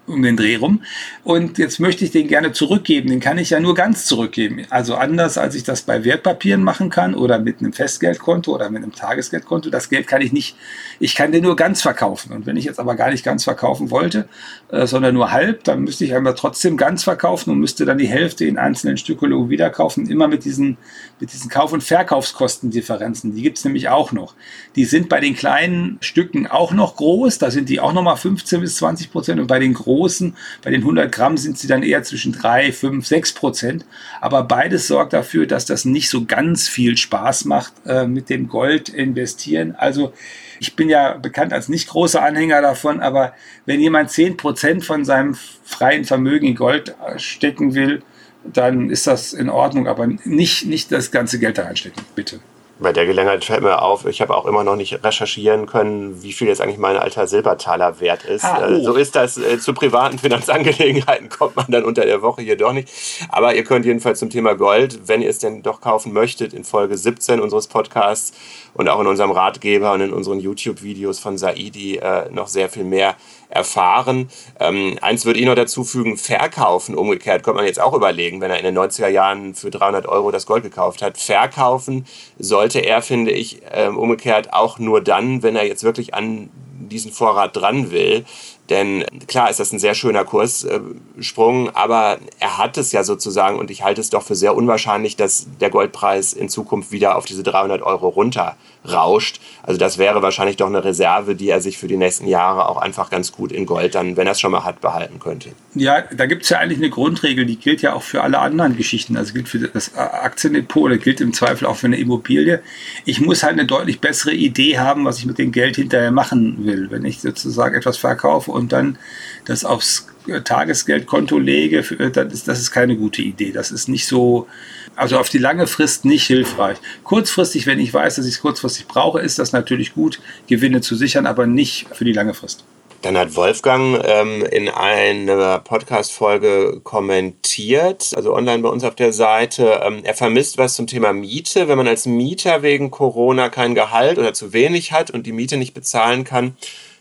um 0.07 0.21
den 0.21 0.35
Dreh 0.35 0.55
rum. 0.55 0.81
Und 1.23 1.57
jetzt 1.57 1.79
möchte 1.79 2.03
ich 2.03 2.11
den 2.11 2.27
gerne 2.27 2.51
zurückgeben. 2.51 3.09
Den 3.09 3.19
kann 3.19 3.37
ich 3.37 3.51
ja 3.51 3.59
nur 3.59 3.75
ganz 3.75 4.05
zurückgeben. 4.05 4.65
Also 4.69 4.95
anders, 4.95 5.37
als 5.37 5.55
ich 5.55 5.63
das 5.63 5.83
bei 5.83 6.03
Wertpapieren 6.03 6.63
machen 6.63 6.89
kann 6.89 7.13
oder 7.13 7.39
mit 7.39 7.59
einem 7.59 7.73
Festgeldkonto 7.73 8.53
oder 8.53 8.69
mit 8.69 8.83
einem 8.83 8.93
Tagesgeldkonto. 8.93 9.69
Das 9.69 9.89
Geld 9.89 10.07
kann 10.07 10.21
ich 10.21 10.33
nicht, 10.33 10.55
ich 10.99 11.15
kann 11.15 11.31
den 11.31 11.43
nur 11.43 11.55
ganz 11.55 11.81
verkaufen. 11.81 12.33
Und 12.33 12.45
wenn 12.45 12.57
ich 12.57 12.65
jetzt 12.65 12.79
aber 12.79 12.95
gar 12.95 13.11
nicht 13.11 13.23
ganz 13.23 13.43
verkaufen 13.43 13.91
wollte, 13.91 14.27
äh, 14.71 14.85
sondern 14.87 15.13
nur 15.13 15.31
halb, 15.31 15.63
dann 15.63 15.81
müsste 15.81 16.05
ich 16.05 16.15
aber 16.15 16.35
trotzdem 16.35 16.77
ganz 16.77 17.03
verkaufen 17.03 17.51
und 17.51 17.59
müsste 17.59 17.85
dann 17.85 17.97
die 17.97 18.07
Hälfte 18.07 18.45
in 18.45 18.57
einzelnen 18.57 18.97
Stücke 18.97 19.21
wieder 19.21 19.69
kaufen. 19.69 20.09
Immer 20.09 20.27
mit 20.27 20.45
diesen, 20.45 20.77
mit 21.19 21.31
diesen 21.31 21.49
Kauf- 21.49 21.73
und 21.73 21.83
Verkaufskostendifferenzen. 21.83 23.35
Die 23.35 23.43
gibt 23.43 23.59
es 23.59 23.65
nämlich 23.65 23.89
auch 23.89 24.11
noch. 24.11 24.33
Die 24.75 24.85
sind 24.85 25.09
bei 25.09 25.19
den 25.19 25.35
kleinen 25.35 25.97
Stücken 26.01 26.47
auch 26.47 26.73
noch 26.73 26.95
groß. 26.95 27.37
Da 27.37 27.51
sind 27.51 27.69
die 27.69 27.79
auch 27.79 27.93
nochmal 27.93 28.17
15 28.17 28.61
bis 28.61 28.75
20 28.77 29.11
Prozent. 29.11 29.39
Und 29.39 29.47
bei 29.47 29.59
den 29.59 29.73
großen 29.73 29.90
großen, 29.91 30.35
bei 30.63 30.71
den 30.71 30.81
100 30.81 31.11
Gramm 31.11 31.37
sind 31.37 31.57
sie 31.57 31.67
dann 31.67 31.83
eher 31.83 32.03
zwischen 32.03 32.31
3, 32.31 32.71
5, 32.71 33.05
6 33.05 33.33
Prozent. 33.33 33.85
Aber 34.21 34.43
beides 34.43 34.87
sorgt 34.87 35.13
dafür, 35.13 35.45
dass 35.45 35.65
das 35.65 35.83
nicht 35.85 36.09
so 36.09 36.25
ganz 36.25 36.67
viel 36.67 36.95
Spaß 36.95 37.45
macht 37.45 37.73
äh, 37.85 38.07
mit 38.07 38.29
dem 38.29 38.47
Gold 38.47 38.89
investieren. 38.89 39.75
Also 39.77 40.13
ich 40.59 40.75
bin 40.75 40.89
ja 40.89 41.17
bekannt 41.17 41.51
als 41.53 41.67
nicht 41.67 41.89
großer 41.89 42.23
Anhänger 42.23 42.61
davon, 42.61 43.01
aber 43.01 43.33
wenn 43.65 43.81
jemand 43.81 44.11
10 44.11 44.37
Prozent 44.37 44.85
von 44.85 45.03
seinem 45.03 45.35
freien 45.63 46.05
Vermögen 46.05 46.47
in 46.47 46.55
Gold 46.55 46.95
äh, 47.05 47.19
stecken 47.19 47.75
will, 47.75 48.01
dann 48.43 48.89
ist 48.89 49.07
das 49.07 49.33
in 49.33 49.49
Ordnung, 49.49 49.87
aber 49.87 50.07
nicht, 50.07 50.65
nicht 50.65 50.91
das 50.91 51.11
ganze 51.11 51.37
Geld 51.37 51.57
da 51.57 51.63
reinstecken, 51.63 52.03
bitte 52.15 52.39
bei 52.81 52.91
der 52.91 53.05
Gelegenheit 53.05 53.45
fällt 53.45 53.61
mir 53.61 53.81
auf, 53.81 54.05
ich 54.05 54.21
habe 54.21 54.35
auch 54.35 54.45
immer 54.45 54.63
noch 54.63 54.75
nicht 54.75 55.03
recherchieren 55.03 55.67
können, 55.67 56.23
wie 56.23 56.33
viel 56.33 56.47
jetzt 56.47 56.61
eigentlich 56.61 56.79
mein 56.79 56.97
alter 56.97 57.27
Silbertaler 57.27 57.99
wert 57.99 58.25
ist. 58.25 58.43
Ah, 58.43 58.67
äh, 58.67 58.73
oh. 58.73 58.83
So 58.83 58.93
ist 58.95 59.15
das. 59.15 59.37
Äh, 59.37 59.59
zu 59.59 59.73
privaten 59.73 60.17
Finanzangelegenheiten 60.19 61.29
kommt 61.29 61.55
man 61.55 61.67
dann 61.69 61.83
unter 61.83 62.05
der 62.05 62.21
Woche 62.21 62.41
hier 62.41 62.57
doch 62.57 62.73
nicht. 62.73 62.89
Aber 63.29 63.53
ihr 63.53 63.63
könnt 63.63 63.85
jedenfalls 63.85 64.19
zum 64.19 64.31
Thema 64.31 64.55
Gold, 64.55 65.07
wenn 65.07 65.21
ihr 65.21 65.29
es 65.29 65.37
denn 65.37 65.61
doch 65.61 65.79
kaufen 65.79 66.11
möchtet, 66.11 66.53
in 66.53 66.63
Folge 66.63 66.97
17 66.97 67.39
unseres 67.39 67.67
Podcasts 67.67 68.33
und 68.73 68.89
auch 68.89 68.99
in 68.99 69.07
unserem 69.07 69.31
Ratgeber 69.31 69.93
und 69.93 70.01
in 70.01 70.11
unseren 70.13 70.39
YouTube-Videos 70.39 71.19
von 71.19 71.37
Saidi 71.37 71.97
äh, 71.97 72.29
noch 72.31 72.47
sehr 72.47 72.69
viel 72.69 72.83
mehr 72.83 73.15
erfahren. 73.51 74.29
Ähm, 74.59 74.97
eins 75.01 75.25
würde 75.25 75.39
ich 75.39 75.45
noch 75.45 75.55
dazu 75.55 75.83
fügen, 75.83 76.17
verkaufen 76.17 76.95
umgekehrt, 76.95 77.43
könnte 77.43 77.57
man 77.57 77.65
jetzt 77.65 77.81
auch 77.81 77.93
überlegen, 77.93 78.41
wenn 78.41 78.49
er 78.49 78.57
in 78.57 78.65
den 78.65 78.77
90er 78.77 79.09
Jahren 79.09 79.53
für 79.53 79.69
300 79.69 80.07
Euro 80.07 80.31
das 80.31 80.45
Gold 80.45 80.63
gekauft 80.63 81.01
hat. 81.01 81.17
Verkaufen 81.17 82.05
sollte 82.39 82.70
er, 82.79 83.01
finde 83.01 83.31
ich, 83.31 83.61
ähm, 83.71 83.97
umgekehrt 83.97 84.53
auch 84.53 84.79
nur 84.79 85.01
dann, 85.01 85.43
wenn 85.43 85.55
er 85.55 85.65
jetzt 85.65 85.83
wirklich 85.83 86.13
an 86.13 86.49
diesen 86.91 87.11
Vorrat 87.11 87.55
dran 87.55 87.91
will. 87.91 88.25
Denn 88.69 89.03
klar 89.27 89.49
ist 89.49 89.59
das 89.59 89.73
ein 89.73 89.79
sehr 89.79 89.95
schöner 89.95 90.23
Kurssprung, 90.23 91.69
aber 91.75 92.19
er 92.39 92.57
hat 92.57 92.77
es 92.77 92.91
ja 92.91 93.03
sozusagen 93.03 93.59
und 93.59 93.69
ich 93.69 93.83
halte 93.83 93.99
es 93.99 94.09
doch 94.09 94.23
für 94.23 94.35
sehr 94.35 94.55
unwahrscheinlich, 94.55 95.15
dass 95.15 95.47
der 95.59 95.69
Goldpreis 95.69 96.33
in 96.33 96.47
Zukunft 96.47 96.91
wieder 96.91 97.17
auf 97.17 97.25
diese 97.25 97.43
300 97.43 97.81
Euro 97.81 98.07
runter 98.07 98.55
rauscht. 98.89 99.39
Also 99.63 99.79
das 99.79 99.97
wäre 99.97 100.21
wahrscheinlich 100.21 100.57
doch 100.57 100.67
eine 100.67 100.83
Reserve, 100.83 101.35
die 101.35 101.49
er 101.49 101.61
sich 101.61 101.77
für 101.77 101.87
die 101.87 101.97
nächsten 101.97 102.27
Jahre 102.27 102.67
auch 102.67 102.77
einfach 102.77 103.09
ganz 103.09 103.31
gut 103.31 103.51
in 103.51 103.65
Gold 103.65 103.95
dann, 103.95 104.17
wenn 104.17 104.27
er 104.27 104.31
es 104.31 104.39
schon 104.39 104.51
mal 104.51 104.63
hat, 104.63 104.81
behalten 104.81 105.19
könnte. 105.19 105.49
Ja, 105.75 106.01
da 106.01 106.25
gibt 106.25 106.43
es 106.43 106.49
ja 106.49 106.57
eigentlich 106.57 106.79
eine 106.79 106.89
Grundregel, 106.89 107.45
die 107.45 107.57
gilt 107.57 107.81
ja 107.81 107.93
auch 107.93 108.01
für 108.01 108.23
alle 108.23 108.39
anderen 108.39 108.75
Geschichten. 108.75 109.17
Also 109.17 109.33
gilt 109.33 109.49
für 109.49 109.59
das 109.59 109.95
Aktiendepot 109.95 110.83
oder 110.83 110.97
gilt 110.97 111.21
im 111.21 111.33
Zweifel 111.33 111.67
auch 111.67 111.75
für 111.75 111.87
eine 111.87 111.97
Immobilie. 111.97 112.61
Ich 113.05 113.21
muss 113.21 113.43
halt 113.43 113.53
eine 113.53 113.65
deutlich 113.65 113.99
bessere 113.99 114.33
Idee 114.33 114.79
haben, 114.79 115.05
was 115.05 115.19
ich 115.19 115.25
mit 115.25 115.37
dem 115.37 115.51
Geld 115.51 115.75
hinterher 115.75 116.11
machen 116.11 116.65
will. 116.65 116.89
Wenn 116.89 117.05
ich 117.05 117.21
sozusagen 117.21 117.75
etwas 117.75 117.97
verkaufe 117.97 118.51
und 118.51 118.71
dann 118.71 118.97
das 119.45 119.63
aufs 119.63 120.07
Tagesgeldkonto 120.43 121.39
lege, 121.39 121.81
das 122.11 122.33
ist, 122.33 122.47
das 122.47 122.59
ist 122.59 122.71
keine 122.71 122.95
gute 122.95 123.21
Idee. 123.21 123.51
Das 123.51 123.71
ist 123.71 123.87
nicht 123.87 124.05
so 124.05 124.47
Also 124.95 125.17
auf 125.17 125.29
die 125.29 125.37
lange 125.37 125.67
Frist 125.67 126.05
nicht 126.05 126.27
hilfreich. 126.27 126.77
Kurzfristig, 127.03 127.65
wenn 127.65 127.79
ich 127.79 127.93
weiß, 127.93 128.15
dass 128.15 128.25
ich 128.25 128.35
es 128.35 128.41
kurzfristig 128.41 128.87
brauche, 128.87 129.19
ist 129.19 129.39
das 129.39 129.51
natürlich 129.51 129.93
gut, 129.93 130.19
Gewinne 130.47 130.81
zu 130.81 130.95
sichern, 130.95 131.25
aber 131.25 131.47
nicht 131.47 131.87
für 131.93 132.05
die 132.05 132.13
lange 132.13 132.33
Frist. 132.33 132.63
Dann 133.01 133.17
hat 133.17 133.35
Wolfgang 133.35 133.99
ähm, 134.05 134.45
in 134.45 134.69
einer 134.69 135.57
Podcast-Folge 135.57 136.81
kommentiert, 136.83 138.11
also 138.15 138.35
online 138.35 138.61
bei 138.61 138.69
uns 138.69 138.83
auf 138.83 138.93
der 138.93 139.11
Seite, 139.11 139.81
ähm, 139.83 140.01
er 140.03 140.13
vermisst 140.13 140.59
was 140.59 140.75
zum 140.75 140.85
Thema 140.85 141.11
Miete. 141.11 141.67
Wenn 141.67 141.77
man 141.77 141.87
als 141.87 142.05
Mieter 142.05 142.61
wegen 142.61 142.91
Corona 142.91 143.49
kein 143.49 143.73
Gehalt 143.73 144.19
oder 144.19 144.33
zu 144.33 144.53
wenig 144.53 144.91
hat 144.91 145.09
und 145.09 145.25
die 145.25 145.31
Miete 145.31 145.57
nicht 145.57 145.73
bezahlen 145.73 146.25
kann, 146.25 146.55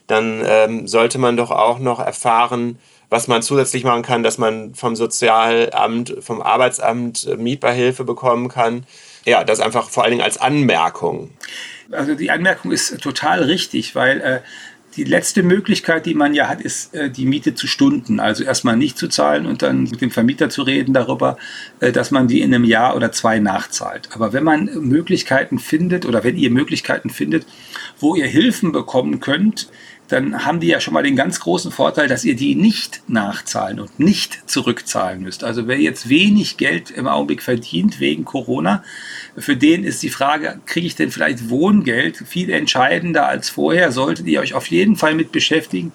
dann 0.07 0.43
ähm, 0.47 0.89
sollte 0.89 1.19
man 1.19 1.37
doch 1.37 1.51
auch 1.51 1.79
noch 1.79 2.01
erfahren, 2.01 2.79
was 3.11 3.29
man 3.29 3.43
zusätzlich 3.43 3.85
machen 3.85 4.03
kann, 4.03 4.23
dass 4.23 4.39
man 4.39 4.75
vom 4.75 4.97
Sozialamt, 4.97 6.17
vom 6.21 6.41
Arbeitsamt 6.41 7.27
äh, 7.27 7.37
Mietbeihilfe 7.37 8.05
bekommen 8.05 8.49
kann. 8.49 8.87
Ja, 9.27 9.45
das 9.45 9.61
einfach 9.61 9.91
vor 9.91 10.05
allen 10.05 10.13
Dingen 10.13 10.25
als 10.25 10.39
Anmerkung. 10.39 11.31
Also 11.91 12.15
die 12.15 12.31
Anmerkung 12.31 12.71
ist 12.71 13.01
total 13.01 13.43
richtig, 13.43 13.95
weil 13.95 14.21
äh, 14.21 14.41
die 14.97 15.05
letzte 15.05 15.43
Möglichkeit, 15.43 16.07
die 16.07 16.15
man 16.15 16.35
ja 16.35 16.49
hat, 16.49 16.61
ist 16.61 16.95
äh, 16.95 17.11
die 17.11 17.27
Miete 17.27 17.55
zu 17.55 17.67
Stunden. 17.67 18.21
Also 18.21 18.45
erstmal 18.45 18.77
nicht 18.77 18.99
zu 18.99 19.09
zahlen 19.09 19.47
und 19.47 19.63
dann 19.63 19.85
mit 19.85 20.01
dem 20.01 20.11
Vermieter 20.11 20.49
zu 20.49 20.63
reden 20.63 20.95
darüber, 20.95 21.37
äh, 21.81 21.93
dass 21.93 22.11
man 22.11 22.29
die 22.29 22.41
in 22.41 22.55
einem 22.55 22.65
Jahr 22.65 22.97
oder 22.97 23.13
zwei 23.13 23.39
nachzahlt. 23.39 24.09
Aber 24.13 24.33
wenn 24.33 24.45
man 24.45 24.67
Möglichkeiten 24.81 25.59
findet 25.59 26.07
oder 26.07 26.25
wenn 26.25 26.37
ihr 26.37 26.51
Möglichkeiten 26.51 27.11
findet, 27.11 27.47
wo 27.99 28.15
ihr 28.15 28.27
Hilfen 28.27 28.73
bekommen 28.73 29.21
könnt, 29.21 29.69
dann 30.13 30.45
haben 30.45 30.61
die 30.61 30.67
ja 30.67 30.81
schon 30.81 30.95
mal 30.95 31.03
den 31.03 31.17
ganz 31.17 31.41
großen 31.41 31.73
Vorteil, 31.73 32.09
dass 32.09 32.25
ihr 32.25 32.37
die 32.37 32.55
nicht 32.55 33.03
nachzahlen 33.09 33.81
und 33.81 33.99
nicht 33.99 34.49
zurückzahlen 34.49 35.23
müsst. 35.23 35.45
Also 35.45 35.67
wer 35.69 35.79
jetzt 35.79 36.09
wenig 36.09 36.57
Geld 36.57 36.91
im 36.91 37.07
Augenblick 37.07 37.43
verdient 37.43 38.01
wegen 38.01 38.25
Corona, 38.25 38.83
für 39.37 39.57
den 39.57 39.85
ist 39.85 40.03
die 40.03 40.11
Frage, 40.11 40.61
kriege 40.67 40.87
ich 40.87 40.97
denn 40.97 41.11
vielleicht 41.11 41.49
Wohngeld 41.49 42.17
viel 42.27 42.51
entscheidender 42.51 43.27
als 43.27 43.51
vorher? 43.51 43.93
Solltet 43.93 44.27
ihr 44.27 44.41
euch 44.41 44.55
auf 44.55 44.67
jeden 44.67 44.97
Fall 44.97 45.15
mit 45.15 45.33
beschäftigen. 45.33 45.93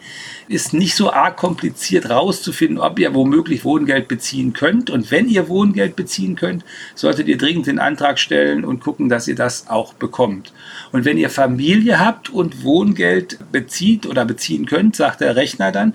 Ist 0.48 0.74
nicht 0.74 0.96
so 0.96 1.12
arg 1.12 1.38
kompliziert 1.38 2.10
rauszufinden, 2.10 2.78
ob 2.78 3.00
ihr 3.00 3.14
womöglich 3.14 3.66
Wohngeld 3.66 4.08
beziehen 4.08 4.54
könnt. 4.54 4.90
Und 4.90 5.10
wenn 5.12 5.28
ihr 5.28 5.48
Wohngeld 5.50 5.96
beziehen 5.96 6.36
könnt, 6.36 6.64
solltet 6.94 7.28
ihr 7.28 7.38
dringend 7.38 7.68
den 7.68 7.80
Antrag 7.80 8.20
stellen 8.20 8.64
und 8.64 8.80
gucken, 8.80 9.10
dass 9.10 9.28
ihr 9.28 9.36
das 9.36 9.68
auch 9.70 9.94
bekommt. 9.94 10.54
Und 10.92 11.06
wenn 11.06 11.18
ihr 11.18 11.30
Familie 11.30 12.00
habt 12.00 12.30
und 12.30 12.64
Wohngeld 12.64 13.40
bezieht 13.52 14.06
oder 14.06 14.26
beziehen 14.26 14.66
könnt, 14.66 14.96
sagt 14.96 15.22
der 15.22 15.36
Rechner 15.36 15.72
dann, 15.72 15.94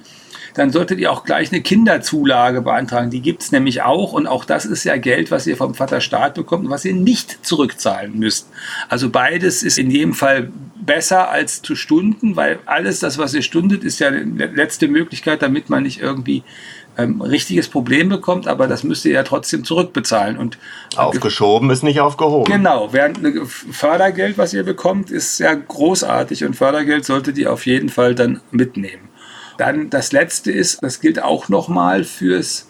dann 0.55 0.71
solltet 0.71 0.99
ihr 0.99 1.13
auch 1.13 1.25
gleich 1.25 1.53
eine 1.53 1.63
Kinderzulage 1.63 2.63
beantragen. 2.63 3.11
Die 3.11 3.21
gibt 3.21 3.43
es 3.43 3.53
nämlich 3.53 3.83
auch 3.83 4.13
und 4.13 4.27
auch 4.27 4.45
das 4.45 4.65
ist 4.65 4.85
ja 4.85 4.97
Geld, 4.97 5.31
was 5.31 5.47
ihr 5.47 5.57
vom 5.57 5.75
Vaterstaat 5.75 6.35
bekommt 6.35 6.65
und 6.65 6.71
was 6.71 6.85
ihr 6.85 6.95
nicht 6.95 7.45
zurückzahlen 7.47 8.19
müsst. 8.19 8.49
Also 8.89 9.11
beides 9.11 9.63
ist 9.63 9.79
in 9.79 9.91
jedem 9.91 10.15
Fall 10.15 10.51
besser 10.81 11.31
als 11.31 11.63
zu 11.63 11.75
stunden, 11.75 12.37
weil 12.37 12.59
alles 12.67 13.01
das, 13.01 13.19
was 13.19 13.35
ihr 13.35 13.43
stundet, 13.43 13.85
ist 13.85 14.01
ja 14.01 14.11
die 14.11 14.25
letzte 14.25 14.89
Möglichkeit, 14.89 15.43
damit 15.43 15.71
man 15.71 15.83
nicht 15.83 16.01
irgendwie 16.01 16.43
ähm, 16.97 17.21
richtiges 17.21 17.69
Problem 17.69 18.09
bekommt, 18.09 18.47
aber 18.47 18.67
das 18.67 18.85
müsst 18.85 19.05
ihr 19.05 19.13
ja 19.13 19.23
trotzdem 19.23 19.65
zurückbezahlen. 19.65 20.37
Und 20.39 20.59
Aufgeschoben 20.97 21.71
ist 21.71 21.83
nicht 21.83 22.01
aufgehoben. 22.01 22.51
Genau, 22.51 22.93
während 22.93 23.21
Fördergeld, 23.49 24.39
was 24.39 24.53
ihr 24.53 24.65
bekommt, 24.65 25.11
ist 25.11 25.39
ja 25.39 25.55
großartig 25.55 26.45
und 26.45 26.57
Fördergeld 26.57 27.05
solltet 27.05 27.39
ihr 27.39 27.53
auf 27.53 27.67
jeden 27.67 27.89
Fall 27.89 28.15
dann 28.15 28.41
mitnehmen. 28.51 29.09
Dann 29.57 29.91
das 29.91 30.13
letzte 30.13 30.51
ist, 30.51 30.83
das 30.83 31.01
gilt 31.01 31.23
auch 31.23 31.49
nochmal 31.49 32.05
fürs 32.05 32.70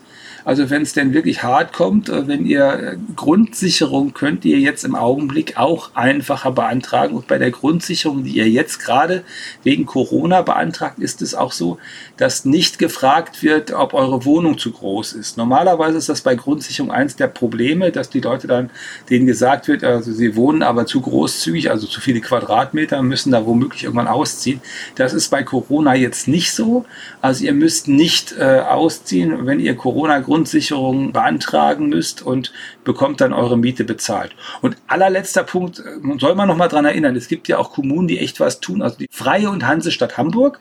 also 0.51 0.69
wenn 0.69 0.83
es 0.83 0.95
denn 0.95 1.15
wirklich 1.15 1.45
hart 1.45 1.73
kommt, 1.73 2.09
äh, 2.09 2.27
wenn 2.27 2.45
ihr 2.45 2.73
äh, 2.73 2.97
Grundsicherung 3.15 4.15
könnt 4.15 4.45
ihr 4.45 4.59
jetzt 4.59 4.85
im 4.85 4.97
Augenblick 4.97 5.57
auch 5.57 5.95
einfacher 5.95 6.51
beantragen. 6.51 7.15
Und 7.15 7.29
bei 7.29 7.39
der 7.39 7.53
Grundsicherung, 7.53 8.25
die 8.25 8.33
ihr 8.33 8.49
jetzt 8.49 8.81
gerade 8.81 9.23
wegen 9.63 9.87
Corona 9.87 10.43
beantragt, 10.43 10.99
ist 10.99 11.23
es 11.23 11.37
auch 11.37 11.53
so, 11.53 11.79
dass 12.17 12.45
nicht 12.45 12.81
gefragt 12.81 13.45
wird, 13.45 13.71
ob 13.71 13.95
eure 13.95 14.25
Wohnung 14.25 14.59
zu 14.59 14.73
groß 14.73 15.13
ist. 15.13 15.37
Normalerweise 15.37 15.99
ist 15.99 16.09
das 16.09 16.23
bei 16.23 16.35
Grundsicherung 16.35 16.91
eins 16.91 17.15
der 17.15 17.29
Probleme, 17.29 17.93
dass 17.93 18.11
die 18.11 18.21
Leute 18.21 18.49
dann, 18.49 18.71
denen 19.09 19.27
gesagt 19.27 19.69
wird, 19.69 19.85
also 19.85 20.11
sie 20.11 20.35
wohnen 20.35 20.65
aber 20.65 20.85
zu 20.85 21.01
großzügig, 21.01 21.71
also 21.71 21.87
zu 21.87 22.01
viele 22.01 22.21
Quadratmeter, 22.21 23.01
müssen 23.05 23.31
da 23.31 23.47
womöglich 23.47 23.85
irgendwann 23.85 24.09
ausziehen. 24.09 24.61
Das 24.97 25.13
ist 25.15 25.29
bei 25.29 25.45
Corona 25.45 25.95
jetzt 25.95 26.27
nicht 26.27 26.53
so. 26.53 26.87
Also 27.21 27.45
ihr 27.45 27.55
müsst 27.55 27.87
nicht 27.87 28.35
äh, 28.37 28.63
ausziehen, 28.69 29.47
wenn 29.47 29.61
ihr 29.61 29.77
Corona 29.77 30.19
Grundsicherung 30.41 31.13
beantragen 31.13 31.91
müsst 31.91 32.23
und 32.23 32.51
bekommt 32.83 33.21
dann 33.21 33.35
eure 33.35 33.59
Miete 33.59 33.85
bezahlt. 33.85 34.35
Und 34.63 34.79
allerletzter 34.87 35.45
Punkt, 35.45 35.83
soll 36.19 36.35
man 36.35 36.49
noch 36.49 36.57
mal 36.57 36.69
dran 36.69 36.87
erinnern, 36.87 37.15
es 37.15 37.29
gibt 37.29 37.47
ja 37.47 37.59
auch 37.59 37.73
Kommunen, 37.73 38.09
die 38.09 38.19
echt 38.19 38.41
was 38.41 38.61
tun. 38.61 38.81
Also 38.81 38.97
die 38.97 39.09
Freie 39.11 39.51
und 39.51 39.67
Hansestadt 39.67 40.17
Hamburg 40.17 40.59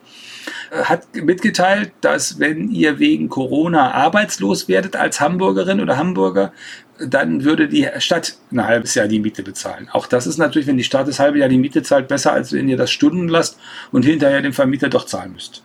äh, 0.72 0.84
hat 0.84 1.16
mitgeteilt, 1.16 1.94
dass 2.02 2.40
wenn 2.40 2.70
ihr 2.72 3.00
wegen 3.00 3.30
Corona 3.30 3.92
arbeitslos 3.92 4.68
werdet 4.68 4.98
als 4.98 5.22
Hamburgerin 5.22 5.80
oder 5.80 5.96
Hamburger, 5.96 6.52
dann 7.00 7.46
würde 7.46 7.70
die 7.70 7.88
Stadt 8.00 8.36
ein 8.52 8.66
halbes 8.66 8.96
Jahr 8.96 9.08
die 9.08 9.20
Miete 9.22 9.44
bezahlen. 9.44 9.88
Auch 9.94 10.08
das 10.08 10.28
ist 10.28 10.40
natürlich, 10.40 10.68
wenn 10.68 10.76
die 10.76 10.84
Stadt 10.84 11.08
das 11.08 11.20
halbe 11.20 11.40
Jahr 11.40 11.48
die 11.48 11.58
Miete 11.58 11.84
zahlt, 11.84 12.10
besser, 12.10 12.34
als 12.34 12.52
wenn 12.52 12.68
ihr 12.68 12.76
das 12.76 12.92
Stunden 12.92 13.30
lasst 13.30 13.58
und 13.94 14.04
hinterher 14.04 14.42
dem 14.42 14.52
Vermieter 14.52 14.90
doch 14.90 15.06
zahlen 15.06 15.32
müsst. 15.32 15.64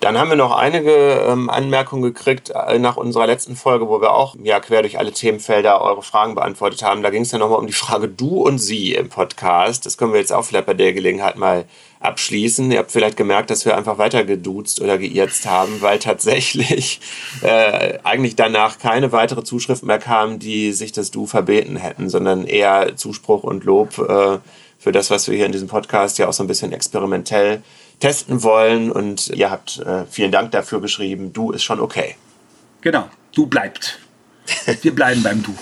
Dann 0.00 0.18
haben 0.18 0.28
wir 0.28 0.36
noch 0.36 0.54
einige 0.54 0.92
ähm, 0.92 1.48
Anmerkungen 1.48 2.02
gekriegt 2.02 2.50
äh, 2.50 2.78
nach 2.78 2.96
unserer 2.96 3.26
letzten 3.26 3.56
Folge, 3.56 3.88
wo 3.88 4.00
wir 4.00 4.12
auch 4.12 4.34
ja, 4.42 4.60
quer 4.60 4.82
durch 4.82 4.98
alle 4.98 5.12
Themenfelder 5.12 5.80
eure 5.80 6.02
Fragen 6.02 6.34
beantwortet 6.34 6.82
haben. 6.82 7.02
Da 7.02 7.10
ging 7.10 7.22
es 7.22 7.32
ja 7.32 7.38
nochmal 7.38 7.58
um 7.58 7.66
die 7.66 7.72
Frage 7.72 8.08
Du 8.08 8.42
und 8.42 8.58
Sie 8.58 8.92
im 8.92 9.08
Podcast. 9.08 9.86
Das 9.86 9.96
können 9.96 10.12
wir 10.12 10.20
jetzt 10.20 10.32
auch 10.32 10.44
vielleicht 10.44 10.66
bei 10.66 10.74
der 10.74 10.92
Gelegenheit 10.92 11.36
mal 11.36 11.64
abschließen. 12.00 12.70
Ihr 12.70 12.80
habt 12.80 12.92
vielleicht 12.92 13.16
gemerkt, 13.16 13.50
dass 13.50 13.64
wir 13.64 13.76
einfach 13.76 13.96
weiter 13.96 14.24
geduzt 14.24 14.82
oder 14.82 14.98
geirzt 14.98 15.46
haben, 15.46 15.80
weil 15.80 15.98
tatsächlich 15.98 17.00
äh, 17.42 17.98
eigentlich 18.02 18.36
danach 18.36 18.78
keine 18.78 19.10
weitere 19.12 19.42
Zuschrift 19.42 19.84
mehr 19.84 19.98
kam, 19.98 20.38
die 20.38 20.72
sich 20.72 20.92
das 20.92 21.10
Du 21.12 21.26
verbeten 21.26 21.76
hätten, 21.76 22.10
sondern 22.10 22.46
eher 22.46 22.96
Zuspruch 22.96 23.42
und 23.42 23.64
Lob 23.64 23.98
äh, 23.98 24.38
für 24.78 24.92
das, 24.92 25.10
was 25.10 25.28
wir 25.28 25.36
hier 25.36 25.46
in 25.46 25.52
diesem 25.52 25.68
Podcast 25.68 26.18
ja 26.18 26.28
auch 26.28 26.34
so 26.34 26.44
ein 26.44 26.46
bisschen 26.46 26.72
experimentell 26.72 27.62
testen 28.00 28.42
wollen. 28.42 28.90
Und 28.90 29.30
ihr 29.30 29.50
habt 29.50 29.78
äh, 29.78 30.04
vielen 30.06 30.32
Dank 30.32 30.52
dafür 30.52 30.80
geschrieben. 30.80 31.32
Du 31.32 31.52
ist 31.52 31.62
schon 31.62 31.80
okay. 31.80 32.16
Genau, 32.80 33.08
du 33.34 33.46
bleibt. 33.46 33.98
Wir 34.82 34.94
bleiben 34.94 35.22
beim 35.22 35.42
Du. 35.42 35.54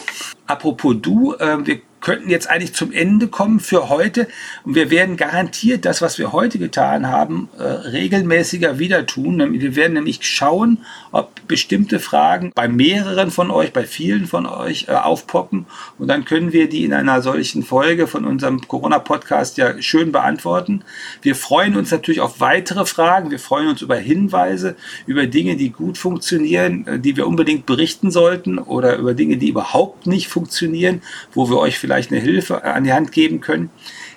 Apropos 0.46 0.96
Du, 1.00 1.34
äh, 1.34 1.64
wir 1.64 1.80
könnten 2.02 2.28
jetzt 2.28 2.50
eigentlich 2.50 2.74
zum 2.74 2.92
Ende 2.92 3.28
kommen 3.28 3.60
für 3.60 3.88
heute. 3.88 4.28
Und 4.64 4.74
wir 4.74 4.90
werden 4.90 5.16
garantiert 5.16 5.86
das, 5.86 6.02
was 6.02 6.18
wir 6.18 6.32
heute 6.32 6.58
getan 6.58 7.06
haben, 7.06 7.48
äh, 7.58 7.62
regelmäßiger 7.62 8.78
wieder 8.78 9.06
tun. 9.06 9.38
Wir 9.58 9.76
werden 9.76 9.94
nämlich 9.94 10.18
schauen, 10.20 10.78
ob 11.12 11.30
bestimmte 11.48 12.00
Fragen 12.00 12.52
bei 12.54 12.68
mehreren 12.68 13.30
von 13.30 13.50
euch, 13.50 13.72
bei 13.72 13.84
vielen 13.84 14.26
von 14.26 14.46
euch 14.46 14.86
äh, 14.88 14.92
aufpoppen. 14.92 15.66
Und 15.98 16.08
dann 16.08 16.24
können 16.24 16.52
wir 16.52 16.68
die 16.68 16.84
in 16.84 16.92
einer 16.92 17.22
solchen 17.22 17.62
Folge 17.62 18.06
von 18.06 18.24
unserem 18.24 18.66
Corona-Podcast 18.66 19.56
ja 19.56 19.80
schön 19.80 20.12
beantworten. 20.12 20.82
Wir 21.22 21.36
freuen 21.36 21.76
uns 21.76 21.90
natürlich 21.90 22.20
auf 22.20 22.40
weitere 22.40 22.84
Fragen. 22.84 23.30
Wir 23.30 23.38
freuen 23.38 23.68
uns 23.68 23.80
über 23.80 23.96
Hinweise, 23.96 24.74
über 25.06 25.26
Dinge, 25.26 25.56
die 25.56 25.70
gut 25.70 25.98
funktionieren, 25.98 26.86
äh, 26.86 26.98
die 26.98 27.16
wir 27.16 27.28
unbedingt 27.28 27.64
berichten 27.64 28.10
sollten 28.10 28.58
oder 28.58 28.96
über 28.96 29.14
Dinge, 29.14 29.36
die 29.36 29.50
überhaupt 29.50 30.08
nicht 30.08 30.26
funktionieren, 30.26 31.02
wo 31.32 31.48
wir 31.48 31.58
euch 31.58 31.78
vielleicht 31.78 31.91
vielleicht 31.92 32.10
eine 32.10 32.20
Hilfe 32.20 32.64
an 32.64 32.84
die 32.84 32.92
Hand 32.92 33.12
geben 33.12 33.42
können. 33.42 33.68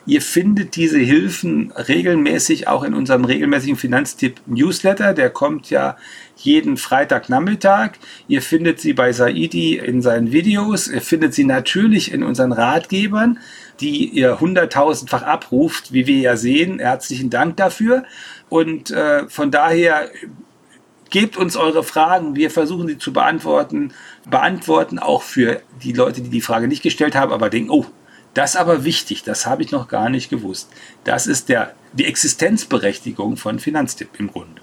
Ihr 0.05 0.21
findet 0.21 0.77
diese 0.77 0.99
Hilfen 0.99 1.71
regelmäßig 1.71 2.69
auch 2.69 2.83
in 2.83 2.93
unserem 2.93 3.25
regelmäßigen 3.25 3.75
Finanztipp-Newsletter. 3.75 5.13
Der 5.13 5.29
kommt 5.29 5.69
ja 5.69 5.97
jeden 6.37 6.77
Freitagnachmittag. 6.77 7.93
Ihr 8.29 8.41
findet 8.41 8.79
sie 8.79 8.93
bei 8.93 9.11
Saidi 9.11 9.77
in 9.77 10.01
seinen 10.01 10.31
Videos. 10.31 10.87
Ihr 10.87 11.01
findet 11.01 11.33
sie 11.33 11.43
natürlich 11.43 12.13
in 12.13 12.23
unseren 12.23 12.53
Ratgebern, 12.53 13.39
die 13.81 14.05
ihr 14.05 14.39
hunderttausendfach 14.39 15.23
abruft, 15.23 15.91
wie 15.91 16.07
wir 16.07 16.19
ja 16.19 16.37
sehen. 16.37 16.79
Herzlichen 16.79 17.29
Dank 17.29 17.57
dafür. 17.57 18.05
Und 18.47 18.91
äh, 18.91 19.27
von 19.27 19.51
daher 19.51 20.09
gebt 21.15 21.37
uns 21.37 21.55
eure 21.55 21.85
Fragen. 21.85 22.35
Wir 22.35 22.51
versuchen 22.51 22.89
sie 22.89 22.97
zu 22.97 23.13
beantworten. 23.13 23.93
Beantworten 24.29 24.99
auch 24.99 25.21
für 25.21 25.61
die 25.81 25.93
Leute, 25.93 26.19
die 26.19 26.29
die 26.29 26.41
Frage 26.41 26.67
nicht 26.67 26.83
gestellt 26.83 27.15
haben, 27.15 27.31
aber 27.31 27.49
denken, 27.49 27.69
oh, 27.69 27.85
das 28.33 28.49
ist 28.49 28.55
aber 28.57 28.83
wichtig, 28.83 29.23
das 29.23 29.45
habe 29.45 29.63
ich 29.63 29.71
noch 29.71 29.87
gar 29.87 30.09
nicht 30.09 30.29
gewusst. 30.29 30.69
Das 31.05 31.25
ist 31.25 31.47
der, 31.47 31.73
die 31.93 32.03
Existenzberechtigung 32.03 33.37
von 33.37 33.59
Finanztipp 33.59 34.09
im 34.19 34.29
Grunde. 34.29 34.61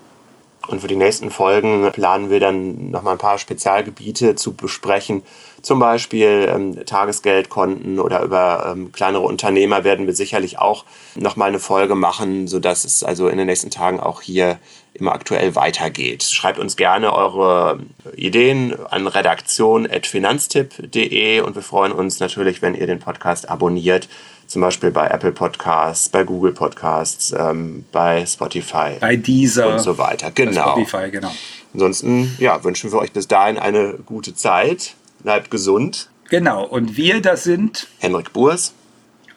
Und 0.68 0.81
für 0.81 0.88
die 0.88 0.96
nächsten 0.96 1.31
Folgen 1.31 1.90
planen 1.92 2.31
wir 2.31 2.40
dann 2.40 2.90
nochmal 2.90 3.14
ein 3.14 3.18
paar 3.18 3.38
Spezialgebiete 3.38 4.35
zu 4.37 4.55
besprechen. 4.55 5.22
Zum 5.61 5.79
Beispiel 5.79 6.51
ähm, 6.53 6.85
Tagesgeldkonten 6.85 8.01
oder 8.01 8.22
über 8.22 8.72
ähm, 8.72 8.90
kleinere 8.92 9.22
Unternehmer 9.22 9.85
werden 9.85 10.07
wir 10.07 10.14
sicherlich 10.14 10.59
auch 10.59 10.85
nochmal 11.14 11.48
eine 11.48 11.61
Folge 11.61 11.94
machen, 11.94 12.48
sodass 12.48 12.85
es 12.85 13.05
also 13.05 13.29
in 13.29 13.38
den 13.38 13.46
nächsten 13.46 13.70
Tagen 13.70 14.01
auch 14.01 14.22
hier 14.22 14.59
immer 14.94 15.12
aktuell 15.12 15.55
weitergeht. 15.55 16.25
Schreibt 16.25 16.59
uns 16.59 16.77
gerne 16.77 17.12
eure 17.12 17.79
Ideen 18.16 18.75
an 18.87 19.07
redaktion.finanztipp.de 19.07 21.40
und 21.40 21.55
wir 21.55 21.62
freuen 21.62 21.92
uns 21.92 22.18
natürlich, 22.20 22.62
wenn 22.62 22.75
ihr 22.75 22.87
den 22.87 22.98
Podcast 22.98 23.48
abonniert 23.48 24.09
zum 24.53 24.61
Beispiel 24.61 24.91
bei 24.91 25.07
Apple 25.07 25.33
Podcasts, 25.33 26.11
bei 26.11 26.25
Google 26.25 26.53
Podcasts, 26.53 27.33
ähm, 27.33 27.87
bei 27.91 28.27
Spotify. 28.27 28.99
Bei 29.01 29.17
dieser. 29.17 29.73
Und 29.73 29.79
so 29.79 29.97
weiter. 29.97 30.31
Genau. 30.31 30.73
Spotify, 30.73 31.11
genau. 31.11 31.33
Ansonsten 31.73 32.37
ja, 32.38 32.62
wünschen 32.62 32.93
wir 32.93 32.99
euch 32.99 33.12
bis 33.12 33.27
dahin 33.27 33.59
eine 33.59 33.95
gute 34.05 34.35
Zeit. 34.35 34.95
Bleibt 35.21 35.51
gesund. 35.51 36.11
Genau. 36.29 36.67
Und 36.67 36.99
wir, 36.99 37.23
das 37.23 37.45
sind 37.45 37.88
Henrik 37.99 38.35
Burs 38.35 38.75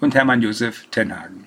und 0.01 0.15
Hermann 0.15 0.41
Josef 0.41 0.86
Tenhagen. 0.91 1.44